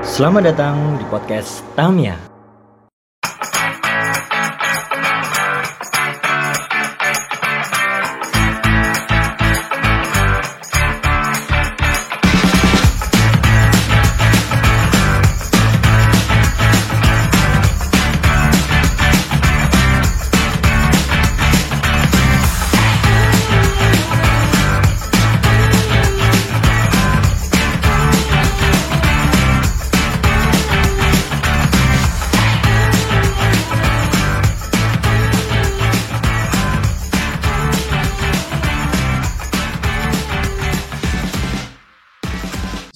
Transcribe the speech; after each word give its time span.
Selamat 0.00 0.48
datang 0.48 0.96
di 0.96 1.04
podcast 1.12 1.60
Tamia. 1.76 2.29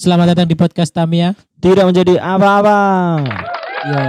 Selamat 0.04 0.36
datang 0.36 0.44
di 0.44 0.52
podcast 0.52 0.92
Tamia. 0.92 1.32
Tidak 1.64 1.80
menjadi 1.80 2.20
apa-apa. 2.20 3.24
Yo 3.88 4.00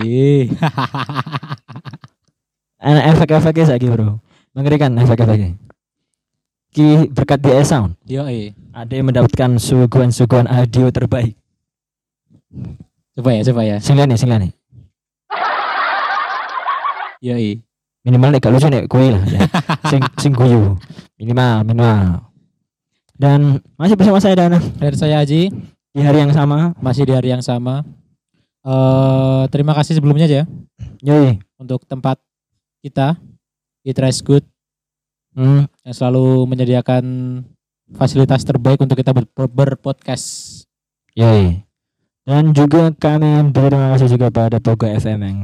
iya. 0.00 0.48
Enak 2.88 3.04
efek-efeknya 3.12 3.76
lagi 3.76 3.86
bro. 3.92 4.16
Mengerikan 4.56 4.96
efek-efeknya. 4.96 5.60
Ki 6.72 7.04
berkat 7.12 7.44
di 7.44 7.52
sound. 7.68 8.00
Yo 8.08 8.24
Ada 8.72 8.92
yang 8.96 9.12
mendapatkan 9.12 9.60
suguhan-suguhan 9.60 10.48
audio 10.48 10.88
terbaik. 10.88 11.36
Coba 13.12 13.36
ya, 13.36 13.44
coba 13.44 13.60
ya. 13.68 13.76
Sing 13.84 13.92
liane, 13.92 14.16
sing 14.16 14.32
liane. 14.32 14.56
Yo 17.20 17.36
Minimal 18.08 18.32
nek 18.32 18.40
gak 18.40 18.56
lucu 18.56 18.72
nek 18.72 18.88
kue 18.88 19.12
lah. 19.12 19.20
Ya. 19.28 19.44
sing 19.92 20.00
sing 20.16 20.32
guyu. 20.32 20.80
Minimal, 21.20 21.68
minimal. 21.68 22.27
Dan 23.18 23.58
masih 23.74 23.98
bersama 23.98 24.22
saya 24.22 24.38
Dana 24.38 24.62
Dan 24.78 24.94
saya 24.94 25.18
Aji 25.20 25.50
di 25.90 26.00
hari 26.00 26.22
yang 26.22 26.30
sama. 26.30 26.70
masih 26.78 27.02
di 27.02 27.10
hari 27.10 27.34
yang 27.34 27.42
sama. 27.42 27.82
Eh 28.62 29.42
terima 29.50 29.74
kasih 29.74 29.98
sebelumnya 29.98 30.30
aja 30.30 30.42
Yoi. 31.02 31.42
untuk 31.58 31.82
tempat 31.82 32.18
kita 32.78 33.18
It 33.82 33.98
Rice 33.98 34.22
Good 34.22 34.46
Hmm. 35.34 35.70
yang 35.86 35.94
selalu 35.94 36.50
menyediakan 36.50 37.04
fasilitas 37.94 38.42
terbaik 38.42 38.82
untuk 38.82 38.98
kita 38.98 39.14
ber 39.14 39.22
berpodcast. 39.46 40.62
Yoi. 41.14 41.62
Dan 42.22 42.50
juga 42.50 42.90
kami 42.90 43.46
berterima 43.48 43.94
kasih 43.94 44.10
juga 44.10 44.28
pada 44.28 44.58
Poga 44.58 44.90
FM 44.90 45.18
yang 45.22 45.38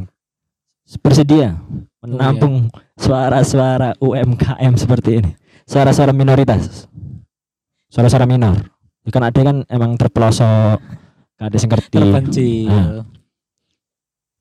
bersedia 0.98 1.56
menampung 2.02 2.68
suara-suara 2.98 3.94
UMKM 3.96 4.74
seperti 4.74 5.22
ini. 5.22 5.30
Suara-suara 5.64 6.12
minoritas. 6.12 6.90
Suara-suara 7.94 8.26
minor. 8.26 8.58
Ya 9.06 9.10
kan 9.14 9.22
ada 9.22 9.38
kan 9.38 9.62
emang 9.70 9.94
terpelosok, 9.94 10.82
gak 11.38 11.46
ada 11.46 11.54
yang 11.54 11.70
ngerti. 11.70 11.94
Terpencil. 12.02 12.66
Ah. 12.74 13.06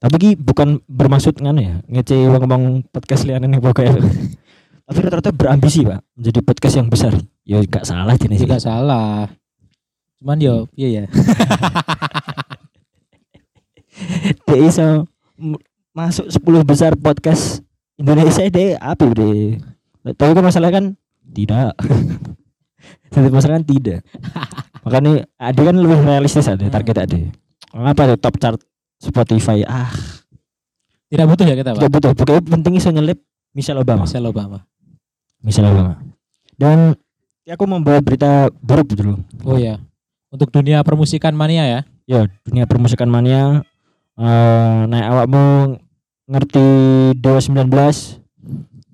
Tapi 0.02 0.16
ki 0.18 0.30
bukan 0.42 0.82
bermaksud 0.90 1.38
ngono 1.38 1.62
ya, 1.62 1.76
ngece 1.86 2.18
ngomong 2.18 2.90
podcast 2.90 3.30
liane 3.30 3.46
nih 3.46 3.62
FM. 3.62 4.02
Tapi 4.90 4.98
rata-rata 5.06 5.30
berambisi, 5.30 5.86
Pak, 5.86 6.02
menjadi 6.18 6.40
podcast 6.42 6.76
yang 6.81 6.90
besar. 6.90 7.14
Ya 7.46 7.62
gak 7.62 7.86
salah 7.86 8.18
jenis 8.18 8.42
Tidak 8.42 8.58
salah. 8.58 9.30
Cuman 10.18 10.42
yo, 10.42 10.66
iya 10.74 11.06
ya. 11.06 11.14
dia 14.50 14.58
iso 14.58 15.06
masuk 15.94 16.26
10 16.26 16.66
besar 16.66 16.92
podcast 16.98 17.62
Indonesia 18.02 18.41
deh 18.50 18.74
apa 18.81 19.06
deh 19.14 19.62
tapi 20.18 20.31
kan 20.34 20.41
masalah 20.44 20.74
kan 20.74 20.97
tidak 21.22 21.78
tapi 23.13 23.29
masalah 23.29 23.62
kan 23.62 23.66
tidak. 23.66 24.00
Makanya 24.84 25.29
ada 25.40 25.62
kan 25.63 25.75
lebih 25.79 25.97
realistis 26.03 26.50
ada 26.50 26.66
target 26.68 26.97
ada 27.07 27.18
apa 27.74 28.01
tuh 28.13 28.18
top 28.22 28.35
chart 28.38 28.59
Spotify? 29.01 29.66
Ah. 29.66 29.90
Tidak 31.09 31.25
butuh 31.25 31.46
ya 31.46 31.56
kita, 31.57 31.73
tidak 31.73 31.90
Pak. 31.90 31.94
butuh. 31.94 32.12
Pokoknya 32.18 32.41
penting 32.41 32.73
iso 32.78 32.90
nyelip 32.90 33.22
Michelle 33.53 33.81
Obama. 33.81 34.06
Michelle 34.06 34.29
Obama. 34.29 34.66
Michelle 35.41 35.69
Obama. 35.69 35.94
Dan 36.57 36.97
ya 37.46 37.53
aku 37.57 37.66
membawa 37.66 38.02
berita 38.02 38.50
buruk 38.62 38.94
dulu. 38.94 39.22
Oh 39.46 39.57
ya. 39.57 39.81
Untuk 40.34 40.50
dunia 40.50 40.81
permusikan 40.81 41.38
mania 41.38 41.66
ya. 41.66 41.79
ya 42.09 42.22
dunia 42.46 42.66
permusikan 42.66 43.09
mania. 43.09 43.62
Eh 44.18 44.79
naik 44.90 45.06
awakmu 45.09 45.78
ngerti 46.29 46.66
Dewa 47.18 47.41
19 47.41 47.69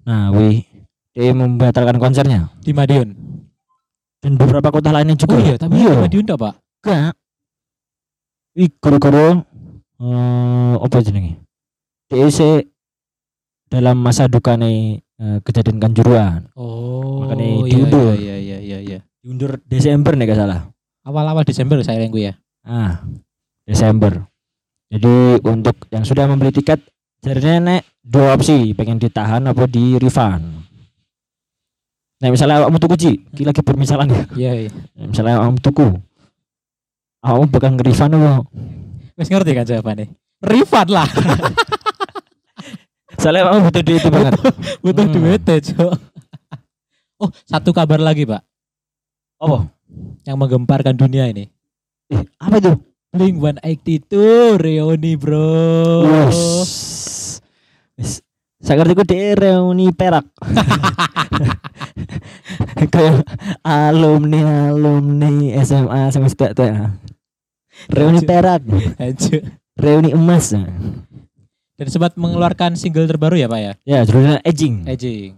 nah 0.07 0.33
wih 0.33 0.65
dia 1.11 1.35
membatalkan 1.35 1.99
konsernya. 1.99 2.51
Di 2.63 2.71
Madiun. 2.71 3.15
Dan 4.19 4.35
beberapa 4.35 4.67
kota 4.69 4.91
lainnya 4.91 5.15
juga 5.15 5.35
Oh 5.35 5.41
iya, 5.41 5.55
tapi 5.55 5.79
iya 5.79 5.91
di 5.91 5.99
Madiun 6.03 6.23
enggak, 6.23 6.39
Pak? 6.39 6.53
enggak 6.83 7.11
wih 8.53 8.69
goro-goro 8.77 9.27
eh 9.99 10.73
apa 10.79 10.95
jenenge 10.99 11.33
DEC 12.09 12.39
dalam 13.69 13.99
masa 13.99 14.25
duka 14.25 14.55
nih 14.55 14.99
kejadian 15.43 15.77
kanjuruan 15.77 16.47
Oh. 16.55 17.21
Makanya 17.27 17.45
iya, 17.45 17.63
diundur. 17.69 18.15
Iya, 18.15 18.35
iya, 18.39 18.57
iya, 18.59 18.77
iya. 18.79 18.99
diundur 19.21 19.59
Desember 19.63 20.15
nih 20.15 20.25
gak 20.25 20.39
salah 20.39 20.61
Awal-awal 21.03 21.43
Desember 21.43 21.79
saya 21.81 22.01
gue 22.01 22.23
ya. 22.23 22.33
ah 22.63 23.03
Desember 23.63 24.25
jadi 24.89 25.37
untuk 25.45 25.85
yang 25.93 26.01
sudah 26.01 26.25
membeli 26.25 26.49
tiket 26.49 26.81
jadinya 27.21 27.77
nek 27.77 27.81
dua 28.01 28.33
opsi 28.33 28.73
pengen 28.73 28.97
ditahan 28.97 29.45
apa 29.45 29.63
di 29.69 29.99
refund 30.01 30.58
nah 32.19 32.27
misalnya 32.27 32.59
awakmu 32.59 32.77
tuku 32.77 32.95
Ji 32.95 33.11
iki 33.29 33.43
lagi 33.43 33.61
permisalan 33.61 34.07
ya 34.07 34.23
Iya, 34.33 34.51
iya. 34.59 34.69
Nah, 34.93 35.05
misalnya 35.07 35.33
awakmu 35.39 35.59
tuku 35.59 35.85
awakmu 37.19 37.45
bakal 37.47 37.69
nge-refund 37.73 38.11
apa 38.13 38.31
Wes 39.15 39.27
ngerti 39.27 39.51
kan 39.51 39.63
jawabannya? 39.63 40.07
Refund 40.39 40.89
lah, 40.89 41.03
soalnya 43.19 43.43
awakmu 43.45 43.67
butuh 43.67 43.83
duit 43.83 43.99
itu 43.99 44.07
banget 44.07 44.31
butuh 44.79 45.03
Hmm. 45.03 45.13
duit 45.13 45.41
ya, 45.43 45.55
Cok. 45.59 45.91
Oh, 47.19 47.29
satu 47.43 47.69
kabar 47.71 47.99
lagi, 47.99 48.23
Pak, 48.23 48.39
apa 49.37 49.67
yang 50.23 50.39
menggemparkan 50.39 50.95
dunia 50.95 51.27
ini. 51.27 51.51
eh 52.07 52.23
apa 52.39 52.55
itu 52.57 52.71
Blink 53.09 53.35
182 53.35 54.55
reuni, 54.55 55.13
Bro. 55.13 56.07
Wes. 56.07 56.39
Wes. 57.97 58.21
Saya 58.57 58.79
ngerti 58.79 58.93
ku 58.93 59.03
dia 59.03 59.33
reuni 59.35 59.91
perak. 59.91 60.23
Kayak 62.93 63.25
alumni 63.61 64.71
alumni 64.71 65.31
SMA 65.61 66.09
semester 66.09 66.51
tuh 66.53 66.65
ya. 66.67 66.93
Reuni 67.87 68.19
perak, 68.21 68.63
reuni 69.75 70.11
emas. 70.11 70.51
Dan 71.79 71.87
sempat 71.87 72.19
mengeluarkan 72.19 72.75
single 72.75 73.07
terbaru 73.07 73.39
ya, 73.39 73.47
Pak 73.47 73.59
ya? 73.59 73.73
Ya, 73.87 73.99
judulnya 74.03 74.43
Aging. 74.43 74.83
Edging. 74.83 75.31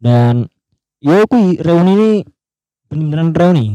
Dan 0.00 0.48
yo 0.96 1.28
kui 1.28 1.60
reuni 1.60 1.92
ini 1.92 2.10
bener-beneran 2.88 3.36
reuni. 3.36 3.68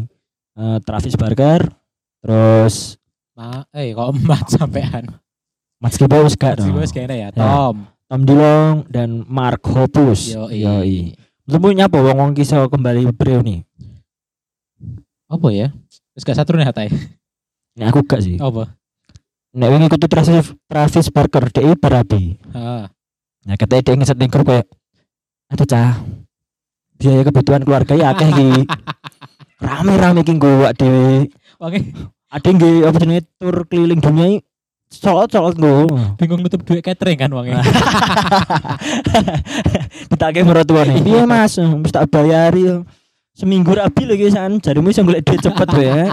Eh, 0.58 0.78
Travis 0.82 1.14
Barker, 1.14 1.70
terus 2.18 2.98
Ma, 3.38 3.62
eh 3.70 3.94
kok 3.94 4.10
emat 4.18 4.46
sampean. 4.58 5.06
Mas 5.78 5.94
Kibos 6.02 6.34
gak 6.34 6.58
Si 6.58 6.74
dong. 6.74 6.82
bos 6.82 6.90
kayaknya 6.90 7.30
ya, 7.30 7.30
Tom. 7.30 7.86
Tom 8.10 8.22
Dilong 8.26 8.90
dan 8.90 9.22
Mark 9.30 9.62
Hoppus. 9.62 10.34
Yo, 10.34 10.50
Yoi. 10.50 11.14
Menurutmu 11.48 11.80
nyapa 11.80 11.98
wong 12.04 12.18
wong 12.20 12.32
kisah 12.36 12.68
kembali 12.68 13.16
bereuni? 13.16 13.64
Apa 15.32 15.48
ya? 15.56 15.72
Terus 16.12 16.24
gak 16.28 16.38
satu 16.44 16.60
nih 16.60 16.68
hatai. 16.68 16.92
Ini 17.80 17.88
aku 17.88 18.04
gak 18.04 18.20
sih. 18.20 18.36
Apa? 18.36 18.76
Nek 19.56 19.70
wingi 19.72 19.88
kudu 19.88 20.12
Travis 20.12 20.52
Travis 20.68 21.08
Barker 21.08 21.48
DE 21.48 21.72
barabi. 21.80 22.36
Ah, 22.52 22.92
Nah, 23.48 23.56
katanya 23.56 23.80
dia 23.80 23.96
ngeset 23.96 24.20
ning 24.20 24.28
grup 24.28 24.52
kayak 24.52 24.68
aduh 25.48 25.64
cah. 25.64 26.04
Biaya 27.00 27.24
kebutuhan 27.24 27.64
keluarga 27.64 27.96
ya 27.96 28.12
akeh 28.12 28.28
iki. 28.28 28.68
Rame-rame 29.64 30.28
iki 30.28 30.36
nggo 30.36 30.68
dhewe. 30.76 31.32
Oke, 31.64 31.80
Ada 32.28 32.44
yang 32.44 32.56
nggih 32.60 32.76
apa 32.92 32.98
jenenge 33.00 33.24
tur 33.40 33.56
keliling 33.72 34.04
dunia 34.04 34.44
colot-colot 34.88 35.60
bingung 36.16 36.40
nutup 36.40 36.64
duit 36.64 36.80
catering 36.80 37.20
kan 37.20 37.32
wongnya. 37.32 37.60
Ditake 40.12 40.48
mertuane. 40.48 41.02
Piye 41.06 41.28
Mas? 41.28 41.60
Wis 41.60 41.92
tak 41.92 42.08
bayari 42.08 42.72
yo. 42.72 42.88
Seminggu 43.38 43.76
rabi 43.76 44.10
lagi 44.10 44.34
san 44.34 44.58
jarimu 44.58 44.90
iso 44.90 45.06
golek 45.06 45.28
duit 45.28 45.44
cepet 45.44 45.68
ya. 45.78 46.10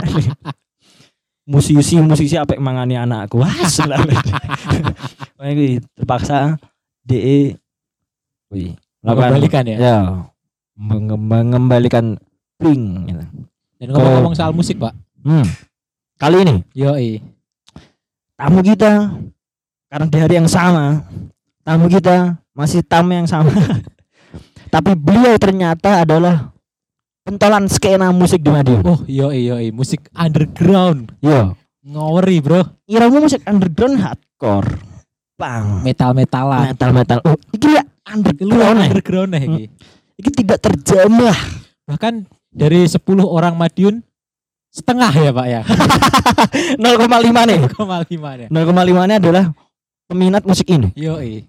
musisi 1.51 2.01
musisi 2.01 2.37
apik 2.37 2.61
mangani 2.61 2.99
anakku. 2.99 3.41
Wah, 3.41 3.53
iki 5.45 5.81
terpaksa 5.95 6.57
DE 7.05 7.61
wih, 8.49 8.73
Mengembalikan 9.05 9.65
ya. 9.69 9.77
Ya. 9.77 9.99
Menge- 10.75 11.21
mengembalikan 11.21 12.17
pling 12.57 13.09
gitu. 13.09 13.23
Dan 13.79 13.89
ngomong-ngomong 13.93 14.35
soal 14.35 14.57
musik, 14.57 14.81
Pak. 14.81 14.97
Hmm. 15.21 15.45
Kali 16.17 16.47
ini 16.47 16.57
Yoi. 16.73 17.21
Tamu 18.35 18.61
kita 18.61 19.15
karena 19.87 20.07
di 20.07 20.19
hari 20.19 20.35
yang 20.37 20.51
sama 20.51 21.07
tamu 21.63 21.87
kita 21.87 22.35
masih 22.51 22.83
tamu 22.83 23.15
yang 23.15 23.27
sama 23.27 23.51
tapi 24.75 24.95
beliau 24.95 25.39
ternyata 25.39 26.03
adalah 26.03 26.51
pentolan 27.23 27.67
skena 27.67 28.11
musik 28.11 28.43
di 28.43 28.51
Madiun 28.51 28.83
Oh, 28.83 29.01
yoi 29.07 29.47
yoi. 29.47 29.67
Musik 29.71 30.11
underground. 30.13 31.15
yo 31.21 31.55
Ngaweri, 31.85 32.41
Bro. 32.41 32.61
iramu 32.85 33.21
musik 33.23 33.45
underground 33.45 34.01
hardcore 34.01 34.81
bang 35.35 35.85
Metal-metalan. 35.85 36.73
metal 36.73 36.91
metal 36.91 37.19
oh 37.23 37.37
ini 37.53 37.77
ya 37.77 37.83
underground 38.05 38.55
ya 38.57 38.87
underground 38.87 39.31
ya 39.31 39.41
iki. 39.43 39.65
ini 40.17 40.31
tidak 40.33 40.59
terjamah 40.61 41.37
Bahkan 41.85 42.25
dari 42.49 42.89
10 42.89 42.99
orang 43.21 43.55
Madiun 43.55 44.01
setengah 44.75 45.13
ya, 45.15 45.31
Pak 45.31 45.47
ya. 45.47 45.61
0,5 46.83 47.07
nih 47.47 47.61
0,5 47.71 48.43
ya. 48.43 48.47
0,5 48.51 49.09
nya 49.09 49.17
adalah 49.23 49.45
peminat 50.11 50.43
musik 50.43 50.67
ini 50.69 50.91
Yoi. 50.99 51.47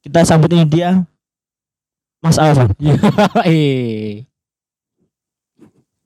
kita 0.00 0.24
sambut 0.24 0.48
ini 0.50 0.64
dia 0.64 1.04
Mas 2.18 2.40
Alvan 2.40 2.72
Yoi. 2.80 4.24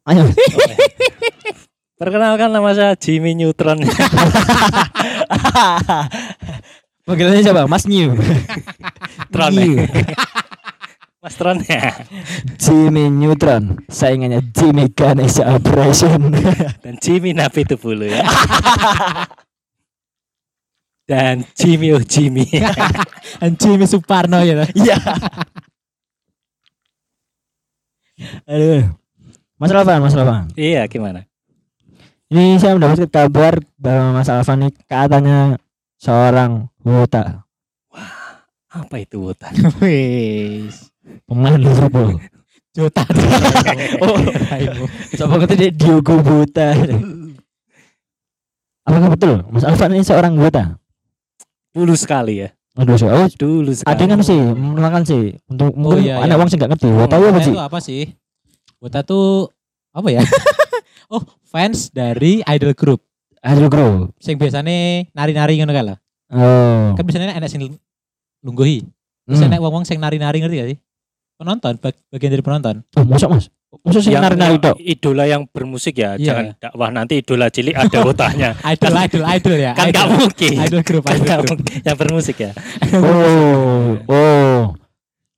ayo 0.04 0.22
Perkenalkan 1.94 2.50
nama 2.50 2.74
saya 2.74 2.98
Jimmy 2.98 3.38
Neutron. 3.38 3.78
Panggilannya 7.06 7.46
siapa? 7.46 7.70
Mas 7.70 7.86
New. 7.86 8.18
Tron 9.30 9.54
New. 9.54 9.78
Mas 11.24 11.40
Tron 11.40 11.56
ya. 11.64 12.04
Jimmy 12.60 13.08
Neutron. 13.08 13.80
Saingannya 13.88 14.44
Jimmy 14.52 14.92
Ganesha 14.92 15.56
Operation. 15.56 16.36
Dan 16.84 17.00
Jimmy 17.00 17.32
Napi 17.32 17.64
itu 17.64 17.80
dulu 17.80 18.04
ya. 18.04 18.20
Dan 21.08 21.48
Jimmy 21.56 21.96
oh 21.96 22.04
Jimmy. 22.04 22.44
Jimmy 23.60 23.88
Suparno 23.88 24.44
ya. 24.44 24.68
Iya. 24.76 25.00
Aduh. 28.44 28.84
Mas 29.56 29.72
Alvan, 29.72 30.04
Mas 30.04 30.12
Alvan. 30.12 30.52
iya 30.60 30.84
gimana? 30.92 31.24
Ini 32.28 32.60
saya 32.60 32.76
mendapatkan 32.76 33.08
kabar 33.08 33.64
bahwa 33.80 34.20
Mas 34.20 34.28
Alvan 34.28 34.68
ini 34.68 34.76
katanya 34.84 35.56
seorang 35.96 36.68
wota, 36.84 37.48
Apa 38.68 39.00
itu 39.00 39.24
Wotan? 39.24 39.54
Wis. 39.80 40.93
Pemain 41.26 41.58
Liverpool. 41.58 42.20
Jota. 42.74 43.04
Oh. 44.04 44.18
Siapa 45.14 45.34
kata 45.40 45.54
dia 45.56 45.70
Diogo 45.72 46.20
Buta. 46.20 46.74
Apakah 48.84 49.08
betul 49.16 49.34
Mas 49.48 49.64
Alvan 49.64 49.96
ini 49.96 50.04
seorang 50.04 50.36
wota? 50.36 50.76
Dulu 51.72 51.94
sekali 51.96 52.44
ya. 52.44 52.52
Aduh, 52.74 52.98
so, 52.98 53.06
oh, 53.06 53.30
Dulu 53.30 53.70
sekali. 53.70 53.94
ada 53.94 54.04
kan 54.04 54.20
sih, 54.20 54.34
menerangkan 54.36 55.02
sih 55.06 55.22
untuk 55.46 55.72
mungkin 55.78 56.04
iya, 56.04 56.18
anak 56.20 56.36
iya. 56.36 56.40
wong 56.42 56.48
sih 56.50 56.56
nggak 56.58 56.70
ngerti. 56.74 56.88
Wota 56.90 57.16
itu 57.16 57.26
apa 57.30 57.38
sih? 57.40 57.52
itu 57.54 57.62
apa 57.62 57.78
sih? 57.80 58.02
Wota 58.82 59.00
tuh 59.06 59.48
apa 59.94 60.08
ya? 60.10 60.20
oh, 61.14 61.22
fans 61.46 61.88
dari 61.94 62.42
idol 62.44 62.74
group. 62.74 63.00
Idol 63.44 63.68
Grow. 63.68 63.92
Sing 64.16 64.40
biasanya 64.40 65.04
nari-nari 65.12 65.60
ngono 65.60 65.72
kan 65.76 65.84
lah. 65.92 65.98
Oh. 66.32 66.96
Kan 66.96 67.04
biasanya 67.04 67.36
enak 67.36 67.52
sing 67.52 67.76
lungguhi. 68.40 68.88
Terus 69.24 69.40
Hmm. 69.40 69.48
enak 69.52 69.60
wong-wong 69.60 69.84
sing 69.84 70.00
nari-nari 70.00 70.40
ngerti 70.40 70.56
gak 70.60 70.68
sih? 70.72 70.78
Penonton, 71.34 71.74
bag- 71.76 72.02
bagian 72.08 72.30
dari 72.30 72.40
penonton. 72.40 72.76
Oh, 72.94 73.02
masuk 73.02 73.28
Mas. 73.28 73.46
Masuk 73.82 74.00
sih 74.00 74.14
yang, 74.14 74.22
nari-nari 74.22 74.62
tok. 74.62 74.78
idola 74.78 75.26
yang 75.26 75.44
bermusik 75.44 75.98
ya. 75.98 76.14
Iya. 76.14 76.22
Jangan 76.24 76.44
dakwah 76.56 76.90
nanti 76.90 77.18
idola 77.18 77.50
cilik 77.50 77.74
ada 77.74 77.98
wotanya. 78.00 78.54
Idol, 78.70 78.94
idol, 78.96 79.22
idol 79.26 79.56
ya. 79.58 79.72
kan 79.74 79.90
nggak 79.90 80.06
mungkin. 80.14 80.52
Idol 80.56 80.80
group, 80.80 81.02
Kan 81.02 81.12
idol 81.12 81.26
nggak 81.26 81.40
mungkin. 81.44 81.78
yang 81.82 81.96
bermusik 81.98 82.36
ya. 82.38 82.50
Oh, 82.94 83.98
oh. 84.06 84.60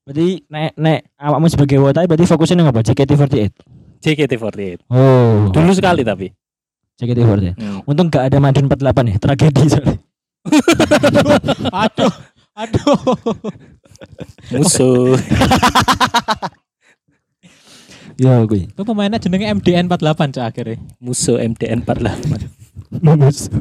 Berarti 0.05 0.45
nek 0.47 0.77
nek 0.77 0.99
awakmu 1.17 1.49
sebagai 1.49 1.81
wota 1.81 2.05
berarti 2.05 2.25
fokusnya 2.25 2.55
nang 2.57 2.69
apa? 2.69 2.85
JKT48. 2.85 3.53
JKT48. 3.99 4.85
Oh. 4.87 5.49
Dulu 5.49 5.73
sekali 5.73 6.05
tapi. 6.05 6.29
JKT48. 6.97 7.57
Hmm. 7.57 7.81
Untung 7.85 8.07
gak 8.07 8.29
ada 8.29 8.37
Madiun 8.37 8.69
48 8.69 8.85
ya, 9.07 9.17
tragedi 9.17 9.63
soalnya. 9.67 9.97
Aduh, 11.83 12.13
aduh. 12.55 12.95
Musuh. 14.53 15.17
Ya 18.17 18.41
gue. 18.49 18.65
Itu 18.65 18.81
pemainnya 18.81 19.21
jenenge 19.21 19.45
MDN 19.61 19.93
48 19.93 20.41
cak 20.41 20.45
akhirnya. 20.49 20.81
Musuh 21.05 21.37
MDN 21.37 21.85
48. 21.85 22.49
Mus. 23.05 23.53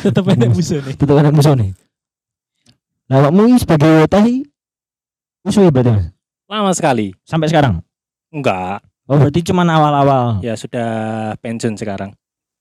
Tetep 0.00 0.24
enak 0.24 0.48
musuh 0.48 0.80
nih. 0.80 0.94
Tetep 0.96 1.12
anak 1.12 1.32
musuh 1.36 1.52
nih. 1.52 1.76
Nah, 3.12 3.28
ini 3.28 3.60
sebagai 3.60 4.08
sih 4.08 4.48
musuh 5.44 5.68
ya 5.68 5.70
berarti? 5.70 6.08
Lama 6.48 6.72
sekali. 6.72 7.12
Sampai 7.28 7.52
sekarang. 7.52 7.84
Enggak. 8.32 8.80
Oh, 9.06 9.20
berarti 9.20 9.44
cuman 9.44 9.68
awal-awal. 9.68 10.40
Ya 10.40 10.56
sudah 10.56 10.88
pensiun 11.38 11.76
sekarang. 11.76 12.16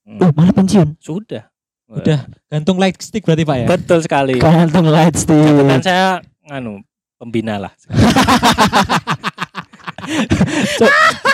Oh, 0.06 0.30
malah 0.36 0.54
pensiun. 0.54 1.00
Sudah. 1.00 1.48
Udah 1.86 2.28
gantung 2.50 2.82
light 2.82 2.98
stick 2.98 3.24
berarti 3.24 3.46
Pak 3.46 3.56
ya? 3.62 3.68
Betul 3.70 4.00
sekali. 4.04 4.36
Gantung 4.42 4.90
light 4.90 5.16
stick. 5.16 5.38
Jabatan 5.38 5.82
saya 5.82 6.20
nganu 6.46 6.82
pembina 7.18 7.58
lah. 7.58 7.74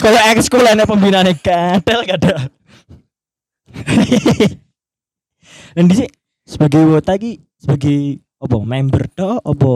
Kalau 0.04 0.20
ekskul 0.32 0.64
enak 0.64 0.88
pembinaannya 0.88 1.36
kadal 1.44 2.08
kadal. 2.08 2.40
Dan 5.76 5.88
di 5.88 6.08
sebagai 6.48 6.84
wota 6.88 7.16
ki 7.16 7.40
sebagai 7.60 8.20
apa 8.42 8.58
member 8.60 9.08
to 9.12 9.40
apa 9.40 9.72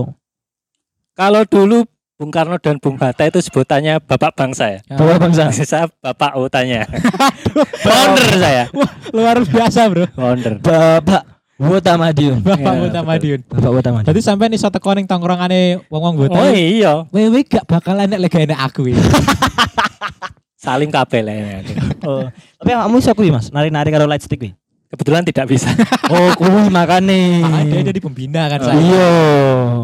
Kalau 1.15 1.41
dulu 1.47 1.87
Bung 2.15 2.31
Karno 2.31 2.55
dan 2.59 2.79
Bung 2.79 2.95
Hatta 2.95 3.27
itu 3.27 3.43
sebutannya 3.43 3.99
Bapak 3.99 4.39
Bangsa 4.39 4.71
ya. 4.71 4.79
bapak 4.87 5.19
bangsa 5.19 5.51
saya 5.51 5.91
Bapak 5.99 6.39
Utanya. 6.39 6.87
Founder 7.83 8.29
saya. 8.39 8.63
Luar 9.11 9.43
biasa, 9.43 9.91
Bro. 9.91 10.07
Founder. 10.15 10.63
bapak 10.63 11.34
wota 11.57 11.95
Madiun 11.95 12.39
Bapak 12.39 12.59
Ya, 12.59 12.71
Wota 12.73 12.99
betul. 12.99 13.07
Madiun. 13.07 13.39
bapak 13.45 13.71
wota 13.71 13.89
Madiun 13.89 14.05
Berarti 14.05 14.21
sampai 14.21 14.45
nih 14.47 14.57
iso 14.57 14.67
teko 14.67 14.91
ning 14.91 15.05
tongkrongane 15.05 15.61
wong-wong 15.87 16.15
Wota. 16.17 16.35
Oh 16.37 16.51
iya, 16.51 17.07
Wewe 17.09 17.41
gak 17.41 17.63
bakal 17.63 17.95
enek 17.97 18.19
lega 18.19 18.39
enek 18.41 18.59
aku 18.59 18.89
iki. 18.89 18.99
saling 20.57 20.89
kabel 20.89 21.29
ya. 21.29 21.61
oh 22.03 22.25
tapi 22.57 22.73
kamu 22.73 22.97
iso 22.97 23.13
kuwi 23.13 23.29
Mas 23.29 23.53
nari-nari 23.53 23.93
karo 23.93 24.05
light 24.05 24.19
stick 24.19 24.41
kuwi 24.41 24.51
Kebetulan 24.85 25.21
tidak 25.21 25.45
bisa. 25.45 25.69
oh 26.13 26.33
kuwi 26.33 26.69
makane 26.69 27.41
Ada 27.41 27.85
jadi 27.85 27.99
pembina 27.99 28.49
kan 28.49 28.59
Oh, 28.59 28.65
saya. 28.65 28.79
iya 28.81 29.09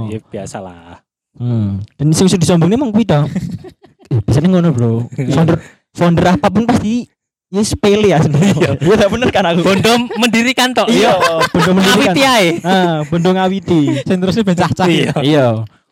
ya 0.09 0.19
biasalah. 0.23 1.05
hmm. 1.37 1.85
dan 1.95 2.07
sing 2.11 2.25
disombongnya 2.27 2.75
emang 2.75 2.89
kuwi 2.89 3.05
to 3.05 3.21
biasanya 4.25 4.47
ngono 4.49 4.69
bro 4.73 4.93
founder 5.29 5.55
founder 5.93 6.25
apa 6.27 6.47
pun 6.49 6.65
pasti 6.65 7.05
ya 7.51 7.61
sepele 7.67 8.07
ya 8.15 8.23
sebenarnya 8.23 8.79
iya 8.79 8.95
tak 8.95 9.09
bener 9.11 9.29
kan 9.29 9.43
aku 9.43 9.59
Bondo 9.61 9.91
mendirikan 10.15 10.71
tok. 10.71 10.87
iya 10.87 11.19
bondo 11.51 11.71
mendirikan 11.75 12.15
Awiti 12.15 12.21
ae. 12.23 12.47
ah 12.63 13.03
bondo 13.05 13.29
ngawiti 13.35 13.81
Sing 14.07 14.17
terus 14.23 14.39
ben 14.39 14.55
cacah. 14.55 14.87
Iya. 14.87 15.13
iya 15.19 15.47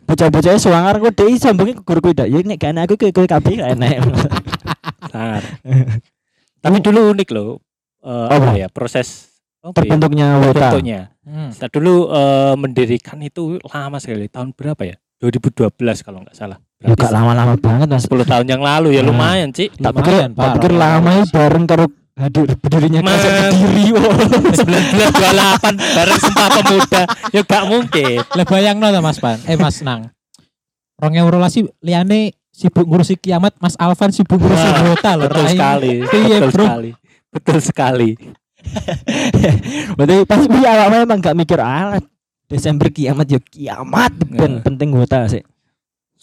bocah-bocah 0.07 0.57
suangar 0.57 0.97
kok 0.97 1.13
dhewe 1.13 1.37
sombonge 1.37 1.77
ke 1.77 1.83
guru 1.85 1.99
kuwi 2.01 2.17
dak 2.17 2.27
ya 2.31 2.39
nek 2.41 2.57
gak 2.57 2.73
aku 2.81 2.95
kowe 3.13 3.27
kabeh 3.29 3.61
gak 3.61 3.69
enak 3.77 4.01
Sangat. 5.09 5.43
Tapi 6.63 6.77
dulu 6.83 7.15
unik 7.15 7.29
loh. 7.33 7.63
Eh, 8.03 8.27
Apa? 8.31 8.55
ya 8.55 8.67
proses 8.71 9.31
ya? 9.59 9.71
terbentuknya 9.75 10.39
wota 10.39 10.71
Bentuknya. 10.71 11.11
Hmm. 11.23 11.51
Saya 11.51 11.69
dulu 11.71 12.09
eh, 12.11 12.53
mendirikan 12.55 13.19
itu 13.21 13.59
lama 13.63 13.97
sekali. 13.99 14.27
Tahun 14.31 14.51
berapa 14.55 14.81
ya? 14.87 14.95
2012 15.19 15.75
kalau 16.03 16.23
nggak 16.23 16.35
salah. 16.35 16.59
Ya 16.79 16.85
Berarti 16.89 17.01
gak 17.01 17.11
lama-lama 17.11 17.53
banget 17.55 17.87
Mas 17.87 18.03
10 18.03 18.23
tahun 18.25 18.45
yang 18.47 18.61
lalu 18.61 18.87
ya 18.93 19.01
Ah. 19.01 19.05
lumayan 19.05 19.49
sih. 19.51 19.67
tak 19.69 19.91
pikir 19.93 20.13
Lumayan, 20.13 20.31
tak 20.31 20.49
pikir 20.55 20.71
lama 20.73 21.09
ya 21.11 21.23
bareng 21.27 21.65
karo 21.65 21.85
hadir 22.15 22.43
berdirinya 22.53 22.99
Mas. 23.01 23.11
kaset 23.15 23.33
Kediri 23.49 23.85
wow. 23.95 24.11
1928 24.15 25.95
bareng 25.95 26.19
Sumpah 26.19 26.47
Pemuda. 26.53 27.01
Ya 27.29 27.41
gak 27.41 27.63
mungkin. 27.65 28.15
Lah 28.29 28.45
bayangno 28.45 28.87
ta 28.87 28.99
Mas 28.99 29.17
Pan. 29.17 29.37
Eh 29.43 29.55
Mas 29.55 29.79
Nang. 29.79 30.07
2012 30.97 31.67
liyane 31.79 32.19
sibuk 32.49 32.83
ngurusi 32.83 33.15
kiamat, 33.15 33.55
Mas 33.57 33.75
Alvan 33.75 34.11
sibuk 34.11 34.35
ngurusi 34.35 34.63
Wah, 34.65 34.83
Wota 34.85 35.11
lho. 35.15 35.23
Betul 35.25 35.45
sekali. 35.47 35.93
Iya, 36.03 36.37
Bro. 36.45 36.63
sekali. 36.65 36.89
Betul 37.29 37.57
sekali. 37.59 38.09
Berarti 39.95 40.15
pas 40.25 40.41
kuwi 40.41 40.63
awakmu 40.63 40.95
emang 41.01 41.19
gak 41.19 41.31
mikir 41.33 41.55
alat 41.57 42.03
Desember 42.45 42.89
kiamat 42.89 43.27
ya 43.27 43.39
kiamat 43.39 44.11
ben 44.25 44.59
Nah. 44.59 44.61
penting 44.61 44.89
wota 44.91 45.23
sih. 45.25 45.39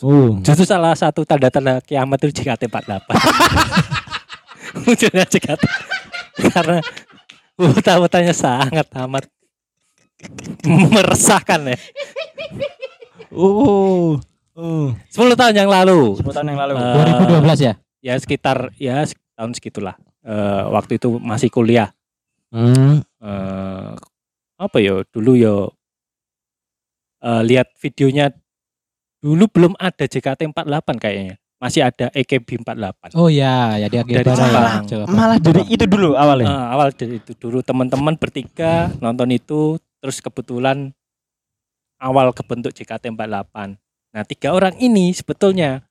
Oh. 0.05 0.37
Justru 0.45 0.69
salah 0.69 0.93
satu 0.93 1.25
tanda-tanda 1.25 1.81
kiamat 1.81 2.21
itu 2.21 2.45
JKT48. 2.45 3.09
Munculnya 4.85 5.25
JKT. 5.25 5.65
Karena 6.53 6.85
wota-wotanya 7.57 8.37
sangat 8.37 8.85
amat 8.93 9.25
meresahkan 10.69 11.73
ya. 11.73 11.79
Oh. 13.33 14.21
Oh. 14.57 14.89
10 15.13 15.33
tahun 15.37 15.55
yang 15.57 15.71
lalu. 15.73 16.21
10 16.21 16.29
tahun 16.29 16.49
yang 16.53 16.61
lalu. 16.61 16.75
Eh, 16.77 17.41
2012 17.41 17.61
ya? 17.65 17.75
Ya 18.05 18.15
sekitar 18.21 18.73
ya 18.77 19.05
tahun 19.37 19.53
segitulah. 19.57 19.97
eh, 20.27 20.65
waktu 20.75 20.99
itu 21.01 21.17
masih 21.23 21.49
kuliah. 21.49 21.93
Hmm. 22.53 23.03
eh 23.21 23.91
apa 24.57 24.79
ya 24.81 25.03
dulu 25.13 25.37
ya 25.37 25.69
eh, 27.21 27.43
lihat 27.45 27.69
videonya 27.81 28.33
dulu 29.27 29.51
belum 29.51 29.73
ada 29.75 30.07
JKT48 30.07 30.87
kayaknya 31.03 31.35
masih 31.59 31.83
ada 31.83 32.13
EKB 32.15 32.63
48 32.63 33.17
Oh 33.19 33.27
ya, 33.27 33.75
ya 33.75 33.91
dia 33.91 34.05
Dari 34.05 34.23
Akihabara 34.23 34.39
ya. 34.39 34.47
Jepang. 34.47 34.85
Coba. 34.87 35.05
Malah 35.11 35.39
dari 35.41 35.63
itu 35.67 35.85
dulu 35.89 36.13
awalnya. 36.15 36.47
Eh, 36.47 36.67
awal 36.71 36.89
dari 36.95 37.17
itu 37.19 37.33
dulu 37.35 37.59
teman-teman 37.65 38.15
bertiga 38.15 38.93
nonton 39.03 39.35
itu 39.35 39.81
terus 39.99 40.23
kebetulan 40.23 40.95
awal 41.99 42.31
kebentuk 42.31 42.71
JKT48 42.77 43.57
nah 44.15 44.25
tiga 44.25 44.55
orang 44.55 44.79
ini 44.79 45.13
sebetulnya 45.13 45.85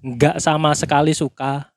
nggak 0.00 0.40
sama 0.42 0.74
sekali 0.74 1.14
suka 1.14 1.70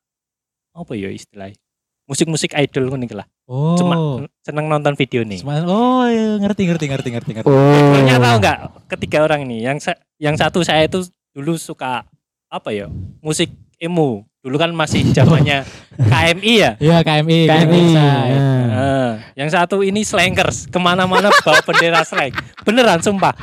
apa 0.72 0.92
ya 0.94 1.10
istilahnya 1.10 1.58
musik-musik 2.06 2.56
idol 2.56 2.88
iki 2.96 3.18
lah 3.18 3.28
Oh. 3.48 3.80
cuma 3.80 4.28
seneng 4.44 4.68
nonton 4.68 4.92
video 5.00 5.24
nih 5.24 5.40
Cuma- 5.40 5.64
oh, 5.64 6.04
iya, 6.04 6.36
ngerti 6.36 6.68
ngerti 6.68 6.86
ngerti 6.92 7.10
ngerti 7.16 7.32
ngerti. 7.32 7.48
Oh. 7.48 7.56
Sebenarnya 7.56 8.20
tahu 8.20 8.36
nggak 8.44 8.58
ketiga 8.92 9.18
orang 9.24 9.48
ini 9.48 9.64
yang 9.64 9.80
yang 10.18 10.34
satu 10.34 10.62
saya 10.62 10.84
itu 10.84 11.06
dulu 11.32 11.54
suka 11.56 12.04
apa 12.48 12.70
ya 12.70 12.90
musik 13.20 13.50
emo 13.78 14.26
dulu 14.40 14.56
kan 14.56 14.72
masih 14.72 15.04
zamannya 15.12 15.62
KMI 16.12 16.54
ya 16.56 16.72
Iya, 16.78 16.98
KMI. 17.02 17.40
KMI. 17.46 17.82
Bisa. 17.84 18.06
ya. 18.26 18.40
Eh, 18.68 19.12
yang 19.36 19.50
satu 19.50 19.82
ini 19.82 20.02
slankers 20.02 20.66
ke 20.66 20.78
mana-mana 20.78 21.30
bawa 21.38 21.60
bendera 21.62 22.02
slang 22.02 22.32
beneran 22.64 23.00
sumpah 23.00 23.34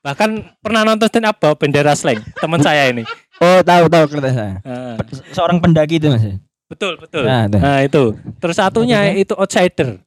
bahkan 0.00 0.30
pernah 0.58 0.82
nonton 0.82 1.06
stand 1.06 1.26
up 1.26 1.36
bawa 1.36 1.54
bendera 1.54 1.92
slang 1.92 2.18
teman 2.34 2.58
saya 2.58 2.88
ini 2.88 3.04
Oh, 3.36 3.60
tahu 3.60 3.84
tahu 3.86 4.08
kertas 4.08 4.32
saya. 4.32 4.56
Eh, 4.64 4.96
Seorang 5.30 5.60
pendaki 5.60 6.00
itu 6.00 6.08
Mas. 6.08 6.24
betul 6.66 6.96
betul 6.96 7.20
Nah, 7.22 7.44
itu. 7.44 7.58
nah 7.60 7.78
itu 7.80 8.04
terus 8.40 8.56
satunya 8.56 9.12
itu 9.12 9.36
outsider 9.36 10.00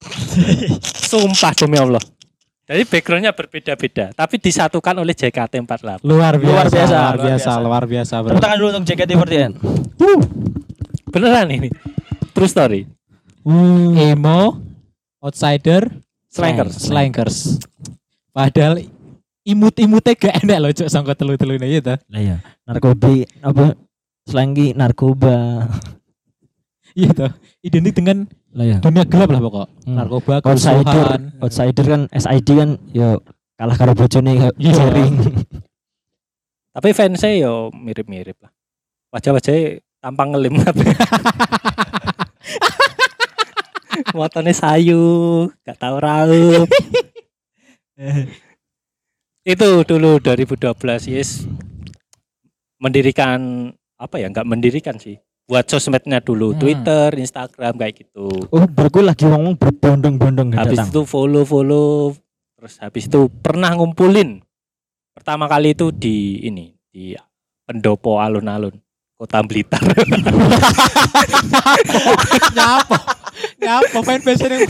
sumpah 1.04 1.52
demi 1.54 1.76
Allah 1.76 2.00
jadi 2.70 2.84
backgroundnya 2.86 3.32
berbeda-beda 3.34 4.14
tapi 4.14 4.38
disatukan 4.38 4.94
oleh 5.02 5.14
JKT48 5.18 6.06
Luar 6.06 6.38
biasa, 6.38 6.46
Luar 6.54 6.66
biasa, 6.70 6.86
luar 6.86 6.94
luar 6.94 7.14
biasa, 7.18 7.50
luar 7.58 7.84
biasa, 7.90 8.14
bro. 8.22 8.30
Tepuk 8.30 8.42
tangan 8.46 8.56
dulu 8.62 8.68
untuk 8.70 8.86
JKT48. 8.86 9.52
beneran 11.10 11.48
ini 11.50 11.68
true 12.30 12.46
story 12.46 12.86
Hmm. 13.40 13.96
Emo, 13.96 14.60
outsider, 15.24 15.88
slankers 16.28 16.76
slankers. 16.76 17.36
Padahal 18.36 18.84
imut-imutnya 19.48 20.12
gak 20.12 20.44
enak 20.44 20.58
loh, 20.60 20.70
cok 20.76 20.92
sangka 20.92 21.16
telu-telu 21.16 21.56
ini 21.56 21.80
gitu. 21.80 21.96
Lah 21.96 22.20
ya, 22.20 22.36
narkoba 22.68 23.24
apa? 23.40 23.66
Selangki 24.28 24.76
narkoba. 24.76 25.66
Iya 26.90 27.14
toh. 27.14 27.32
Identik 27.62 28.02
dengan 28.02 28.26
Lah 28.50 28.66
ya. 28.66 28.76
dunia 28.82 29.06
gelap 29.06 29.30
lah 29.30 29.40
pokok. 29.40 29.66
Hmm. 29.86 29.94
Narkoba, 29.94 30.34
Outsider, 30.42 31.06
outsider 31.38 31.84
kan 31.86 32.02
SID 32.10 32.48
kan 32.58 32.70
yo 32.90 33.22
kalah 33.54 33.76
karo 33.78 33.92
bojone 33.94 34.50
Iya. 34.58 34.72
jaring. 34.74 35.14
tapi 36.74 36.94
fansnya 36.94 37.34
yo 37.34 37.68
mirip-mirip 37.74 38.38
lah 38.40 38.50
wajah-wajahnya 39.10 39.82
tampang 39.98 40.32
ngelim 40.32 40.54
tapi 40.64 40.86
Motornya 44.10 44.50
sayu, 44.50 45.46
gak 45.62 45.76
tahu 45.76 45.96
raup. 46.00 46.68
itu 49.44 49.68
dulu 49.84 50.20
2012 50.20 50.72
yes 51.10 51.44
mendirikan 52.80 53.68
apa 53.96 54.16
ya 54.16 54.28
nggak 54.32 54.48
mendirikan 54.48 54.96
sih 54.96 55.20
buat 55.50 55.66
sosmednya 55.66 56.22
dulu 56.22 56.54
Hmm. 56.54 56.60
Twitter 56.62 57.10
Instagram 57.12 57.74
kayak 57.74 57.94
gitu 57.98 58.30
Oh, 58.48 58.64
berku 58.64 59.02
lagi 59.02 59.26
ngomong 59.26 59.58
berbondong-bondong 59.58 60.54
habis 60.54 60.78
datang. 60.78 60.88
itu 60.88 61.00
follow 61.02 61.42
follow 61.42 62.14
terus 62.54 62.78
habis 62.78 63.04
itu 63.04 63.26
pernah 63.34 63.74
ngumpulin 63.74 64.38
pertama 65.10 65.44
kali 65.44 65.74
itu 65.74 65.90
di 65.90 66.38
ini 66.40 66.70
di 66.86 67.18
pendopo 67.66 68.16
alun-alun 68.16 68.78
kota 69.16 69.42
Blitar 69.42 69.82
Nyapa? 72.50 72.98
Nyapa 73.58 73.98
fanbase 74.00 74.44
yang 74.44 74.62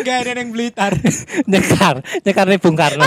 gak 0.00 0.16
ada 0.24 0.30
yang 0.34 0.50
Blitar. 0.50 0.92
nyekar 1.44 2.00
nyekar 2.22 2.46
nih 2.46 2.58
Bung 2.58 2.74
Karno 2.74 3.06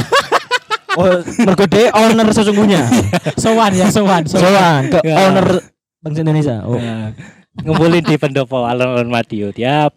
Oh, 0.91 1.07
mergo 1.39 1.63
owner 1.95 2.27
sesungguhnya. 2.29 2.83
Sowan 3.39 3.71
ya, 3.71 3.87
sowan, 3.87 4.27
Soan 4.27 4.91
ke 4.91 4.99
Ya. 5.07 5.23
owner 5.23 5.63
bangsa 6.01 6.19
Indonesia. 6.19 6.55
Oh. 6.61 6.75
Nah, 6.75 7.13
ngumpulin 7.61 8.01
di 8.01 8.15
pendopo 8.15 8.63
alun-alun 8.63 9.07
Madiun 9.07 9.51
ya 9.53 9.91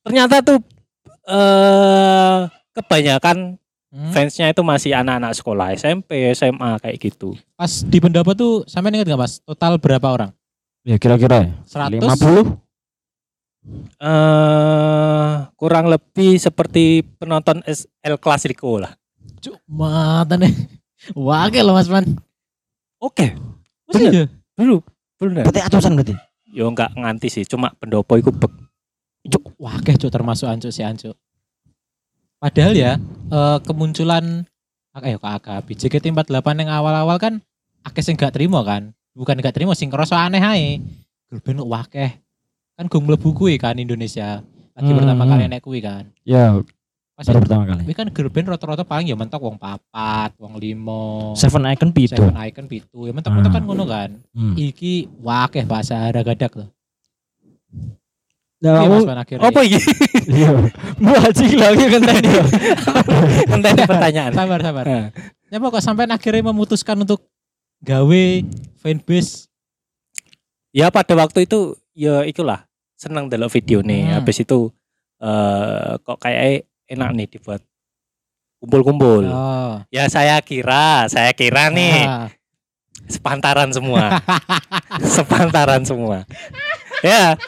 ternyata 0.00 0.40
tuh 0.40 0.58
eh 1.24 2.38
kebanyakan 2.72 3.56
Hmm. 3.88 4.12
fansnya 4.12 4.52
itu 4.52 4.60
masih 4.60 4.92
anak-anak 4.92 5.32
sekolah 5.32 5.72
SMP 5.72 6.28
SMA 6.30 6.76
kayak 6.76 7.00
gitu 7.00 7.32
Pas 7.56 7.72
di 7.80 7.96
pendopo 7.96 8.36
tuh 8.36 8.60
sampai 8.62 8.92
ingat 8.92 9.08
gak 9.08 9.16
mas? 9.16 9.40
Total 9.40 9.80
berapa 9.80 10.04
orang? 10.04 10.30
Ya 10.84 11.00
kira-kira 11.00 11.48
ya. 11.48 11.50
100? 11.64 11.96
50 11.96 12.52
eh 13.98 15.34
kurang 15.54 15.88
lebih 15.88 16.36
seperti 16.36 17.00
penonton 17.16 17.64
S- 17.64 17.88
El 17.98 18.16
Clasico 18.16 18.76
lah 18.76 18.92
Cuma 19.38 20.20
nih. 20.28 20.52
Wakil 21.14 21.62
loh 21.62 21.72
mas 21.72 21.88
man. 21.88 22.04
oke 22.98 23.40
Bener. 23.88 24.12
iya? 24.12 24.24
dulu 24.52 24.84
bener 25.18 25.42
berarti 25.44 25.60
atusan 25.66 25.92
berarti. 25.98 26.14
yo 26.48 26.70
nggak 26.70 26.94
nganti 26.96 27.28
sih 27.28 27.44
cuma 27.44 27.74
pendopo 27.76 28.14
itu 28.16 28.30
bek 28.30 28.68
Wakil 29.58 29.98
cuk 29.98 30.14
termasuk 30.14 30.46
ancuk 30.46 30.70
si 30.70 30.86
ancuk. 30.86 31.18
Padahal 32.38 32.72
ya 32.78 32.92
eh, 33.34 33.58
kemunculan 33.66 34.46
ayo 34.98 35.18
kak 35.22 35.42
AKB 35.42 35.66
JKT48 35.78 36.46
yang 36.58 36.70
awal-awal 36.74 37.22
kan 37.22 37.38
akeh 37.86 38.02
sing 38.02 38.14
gak 38.14 38.34
terima 38.34 38.62
kan. 38.62 38.94
Bukan 39.14 39.38
gak 39.42 39.54
terima 39.54 39.74
sing 39.74 39.90
ngerasa 39.90 40.14
aneh 40.14 40.42
ae. 40.42 40.82
Grup 41.26 41.42
band 41.42 41.58
kok 41.62 41.70
wakeh. 41.70 42.10
Kan 42.78 42.86
gue 42.86 43.00
mlebu 43.02 43.28
kuwi 43.34 43.58
kan 43.58 43.74
Indonesia. 43.78 44.42
Lagi 44.74 44.90
Hmm, 44.94 44.98
pertama 45.02 45.26
kali 45.26 45.50
naik 45.50 45.62
kuwi 45.66 45.82
kan. 45.82 46.10
Ya, 46.22 46.54
Pas 47.18 47.26
baru 47.26 47.42
pertama 47.42 47.66
kali. 47.66 47.82
kuwi 47.82 47.94
kan 47.98 48.06
grup 48.08 48.30
band 48.30 48.46
rata-rata 48.46 48.86
paling 48.86 49.10
ya 49.10 49.18
mentok 49.18 49.42
wong 49.42 49.58
papat, 49.58 50.30
wong 50.38 50.54
limo. 50.54 51.34
Seven 51.34 51.66
Icon 51.66 51.90
pitu. 51.90 52.14
Seven 52.14 52.30
Icon 52.38 52.70
pitu. 52.70 52.98
Ya 53.04 53.12
mentok-mentok 53.12 53.50
kan 53.50 53.58
Hmm. 53.58 53.68
ngono 53.68 53.84
kan. 53.84 54.10
Hmm. 54.30 54.54
Iki 54.54 55.18
wakeh 55.18 55.66
bahasa 55.66 55.98
haragadak 55.98 56.54
tuh. 56.54 56.70
Nah, 58.58 58.82
Iya 58.82 58.90
kamu 58.90 59.06
akhirnya. 59.18 59.42
apa 59.50 59.60
ini 59.62 59.78
iya. 60.30 60.50
Bu 60.98 61.10
Haji 61.10 61.46
lagi 61.54 61.84
kan 61.88 62.02
tadi. 62.02 62.30
Entah 63.50 63.70
pertanyaan 63.82 64.32
Sabar 64.34 64.58
sabar. 64.58 64.84
Nah. 64.86 65.06
Ya 65.46 65.56
kok 65.58 65.78
sampai 65.78 66.06
akhirnya 66.06 66.42
memutuskan 66.44 66.98
untuk 66.98 67.26
gawe 67.80 68.24
fanbase. 68.78 69.46
ya 70.68 70.86
pada 70.88 71.16
waktu 71.16 71.46
itu 71.46 71.74
ya 71.94 72.22
itulah 72.22 72.62
seneng 72.94 73.26
delok 73.26 73.50
video 73.50 73.80
nih 73.80 74.06
Hmm. 74.06 74.14
habis 74.20 74.38
itu 74.38 74.70
eh 75.18 75.98
kok 75.98 76.18
kayak 76.18 76.62
enak 76.88 77.10
nih 77.14 77.26
dibuat 77.28 77.60
kumpul-kumpul 78.58 79.24
Oh. 79.28 79.84
ya 79.88 80.08
saya 80.08 80.40
kira 80.40 81.06
saya 81.06 81.30
kira 81.30 81.70
nih 81.70 82.04
Ah. 82.04 82.26
sepantaran 83.06 83.70
semua 83.70 84.18
sepantaran 85.16 85.82
semua 85.84 86.26
ya 87.00 87.38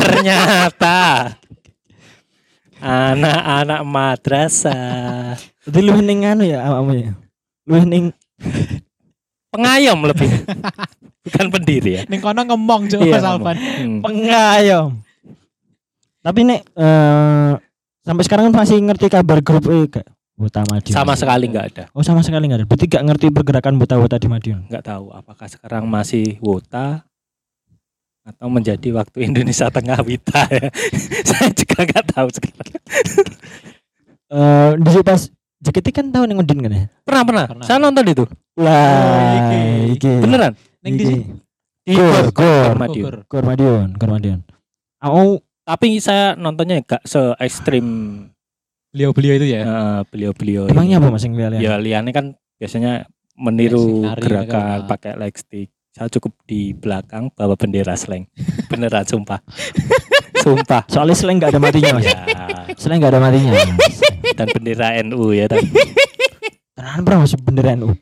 ternyata 0.00 0.98
anak-anak 2.80 3.80
madrasah 3.84 5.36
Jadi 5.68 5.78
lu 5.84 6.00
ning 6.00 6.24
anu 6.24 6.42
ya 6.42 6.64
awakmu 6.64 6.92
ya. 6.96 7.12
Lu 7.68 7.84
ning 7.84 8.10
pengayom 9.50 9.98
lebih 10.06 10.30
bukan 11.26 11.46
pendiri 11.50 11.90
ya 11.92 12.02
Ning 12.06 12.18
kono 12.18 12.40
ngomong 12.42 12.86
Cuk 12.86 13.02
Iya, 13.02 13.12
Mas 13.12 13.22
ngomong. 13.22 13.34
Alvan. 13.44 13.56
Hmm. 13.58 14.00
pengayom. 14.00 14.88
Tapi 16.20 16.40
nek 16.44 16.60
eh 16.74 17.52
sampai 18.00 18.24
sekarang 18.24 18.44
kan 18.50 18.54
masih 18.56 18.76
ngerti 18.78 19.06
kabar 19.08 19.38
grup 19.40 19.66
E 19.66 19.84
gak? 19.86 20.06
Buta 20.34 20.64
Madiun. 20.64 20.96
sama 20.96 21.12
sekali 21.12 21.52
nggak 21.52 21.66
ada 21.68 21.84
Oh 21.92 22.00
sama 22.00 22.24
sekali 22.24 22.48
nggak 22.48 22.64
ada. 22.64 22.66
Berarti 22.66 22.88
gak 22.88 23.04
ngerti 23.04 23.26
pergerakan 23.28 23.76
buta-buta 23.76 24.16
di 24.16 24.24
Madiun. 24.24 24.64
nggak 24.68 24.84
tahu 24.84 25.12
apakah 25.12 25.44
sekarang 25.44 25.84
masih 25.84 26.40
wota 26.40 27.04
atau 28.20 28.48
menjadi 28.48 28.88
waktu 28.94 29.26
Indonesia 29.26 29.68
Tengah 29.68 30.00
Wita 30.00 30.44
ya 30.48 30.68
saya 31.28 31.50
juga 31.52 31.84
nggak 31.84 32.04
tahu 32.08 32.28
sekarang 32.30 32.68
Eh 34.30 34.70
di 34.78 34.88
situ 34.88 35.02
pas 35.02 35.22
JKT 35.60 35.86
kan 35.90 36.06
tahu 36.08 36.24
ning 36.24 36.36
Udin 36.36 36.58
kan 36.58 36.72
ya? 36.72 36.84
pernah 37.02 37.22
pernah, 37.22 37.44
Pernah. 37.46 37.64
saya 37.64 37.76
nonton 37.76 38.04
itu 38.06 38.24
Lah, 38.56 39.36
iki. 39.38 39.60
iki. 39.94 40.12
beneran 40.18 40.52
Ning 40.80 40.94
di 40.94 41.04
di 41.80 41.92
Gor, 41.92 42.28
gor, 42.30 42.72
Madiun. 42.76 43.24
Gor 43.26 43.42
Madiun, 43.42 43.88
Gor 43.94 44.10
Madiun. 44.10 44.40
Aku 44.98 45.38
tapi 45.62 45.96
saya 45.98 46.32
nontonnya 46.34 46.80
nggak 46.80 47.02
se 47.04 47.20
ekstrim 47.36 47.86
Beliau-beliau 48.90 49.34
itu 49.36 49.46
ya. 49.48 49.62
beliau-beliau 50.04 50.66
emangnya 50.66 50.98
apa 50.98 51.08
Mas 51.08 51.22
yang 51.22 51.36
lihat 51.36 51.52
ya 51.56 51.76
liane 51.76 52.10
kan 52.10 52.34
biasanya 52.56 53.06
meniru 53.32 53.78
Flexing, 53.78 54.04
nari, 54.04 54.20
gerakan 54.20 54.76
gitu. 54.76 54.88
pakai 54.88 55.12
leg 55.16 55.34
stick. 55.34 55.68
Saya 55.90 56.06
cukup 56.08 56.32
di 56.44 56.70
belakang 56.70 57.30
bawa 57.30 57.54
bendera 57.54 57.94
slang. 57.94 58.26
Beneran 58.70 59.02
sumpah. 59.02 59.40
sumpah. 60.36 60.82
Soalnya 60.86 61.14
selain 61.14 61.36
nggak 61.36 61.52
ada 61.52 61.60
matinya 61.60 61.92
mas. 61.96 62.06
Ya, 62.06 62.20
Selain 62.76 62.98
nggak 62.98 63.12
ada 63.12 63.20
matinya. 63.20 63.50
Mas. 63.52 63.98
Dan 64.40 64.48
bendera 64.56 64.96
NU 65.04 65.36
ya 65.36 65.44
dan 65.52 65.60
Tenan 66.80 67.04
bro 67.04 67.20
masih 67.20 67.36
beneran. 67.44 67.84
Oh, 67.84 67.92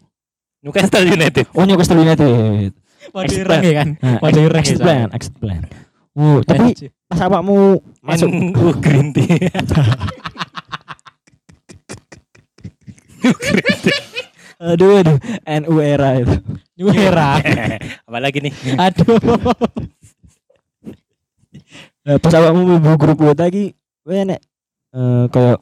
Newcastle 0.63 1.03
United. 1.03 1.51
oh 1.51 1.67
Newcastle 1.67 1.99
United. 1.99 2.71
Ireng 3.11 3.63
ya 3.67 3.75
kan. 3.83 3.99
Waduh 4.23 4.47
ireng 4.47 4.63
ya. 4.63 4.71
exit 4.71 4.79
plan, 4.79 5.11
exit 5.11 5.35
plan. 5.35 5.67
Oh, 6.15 6.39
tapi 6.47 6.87
pas 7.11 7.19
awakmu 7.27 7.83
masuk 7.99 8.31
NU 8.55 8.71
Green 8.79 9.11
Tea. 9.11 9.51
aduh 14.63 15.03
aduh 15.03 15.19
NU 15.43 15.75
era 15.83 16.23
itu. 16.23 16.39
New 16.79 16.95
era. 16.95 17.43
Apalagi 18.07 18.47
nih? 18.47 18.55
Aduh. 18.79 19.19
Nah, 22.07 22.15
pas 22.23 22.31
awakmu 22.31 22.63
mlebu 22.63 22.95
grup 22.95 23.19
kuota 23.19 23.51
iki 23.51 23.75
kowe 24.07 24.23
nek 24.23 24.39
eh 24.95 25.25
kayak 25.35 25.59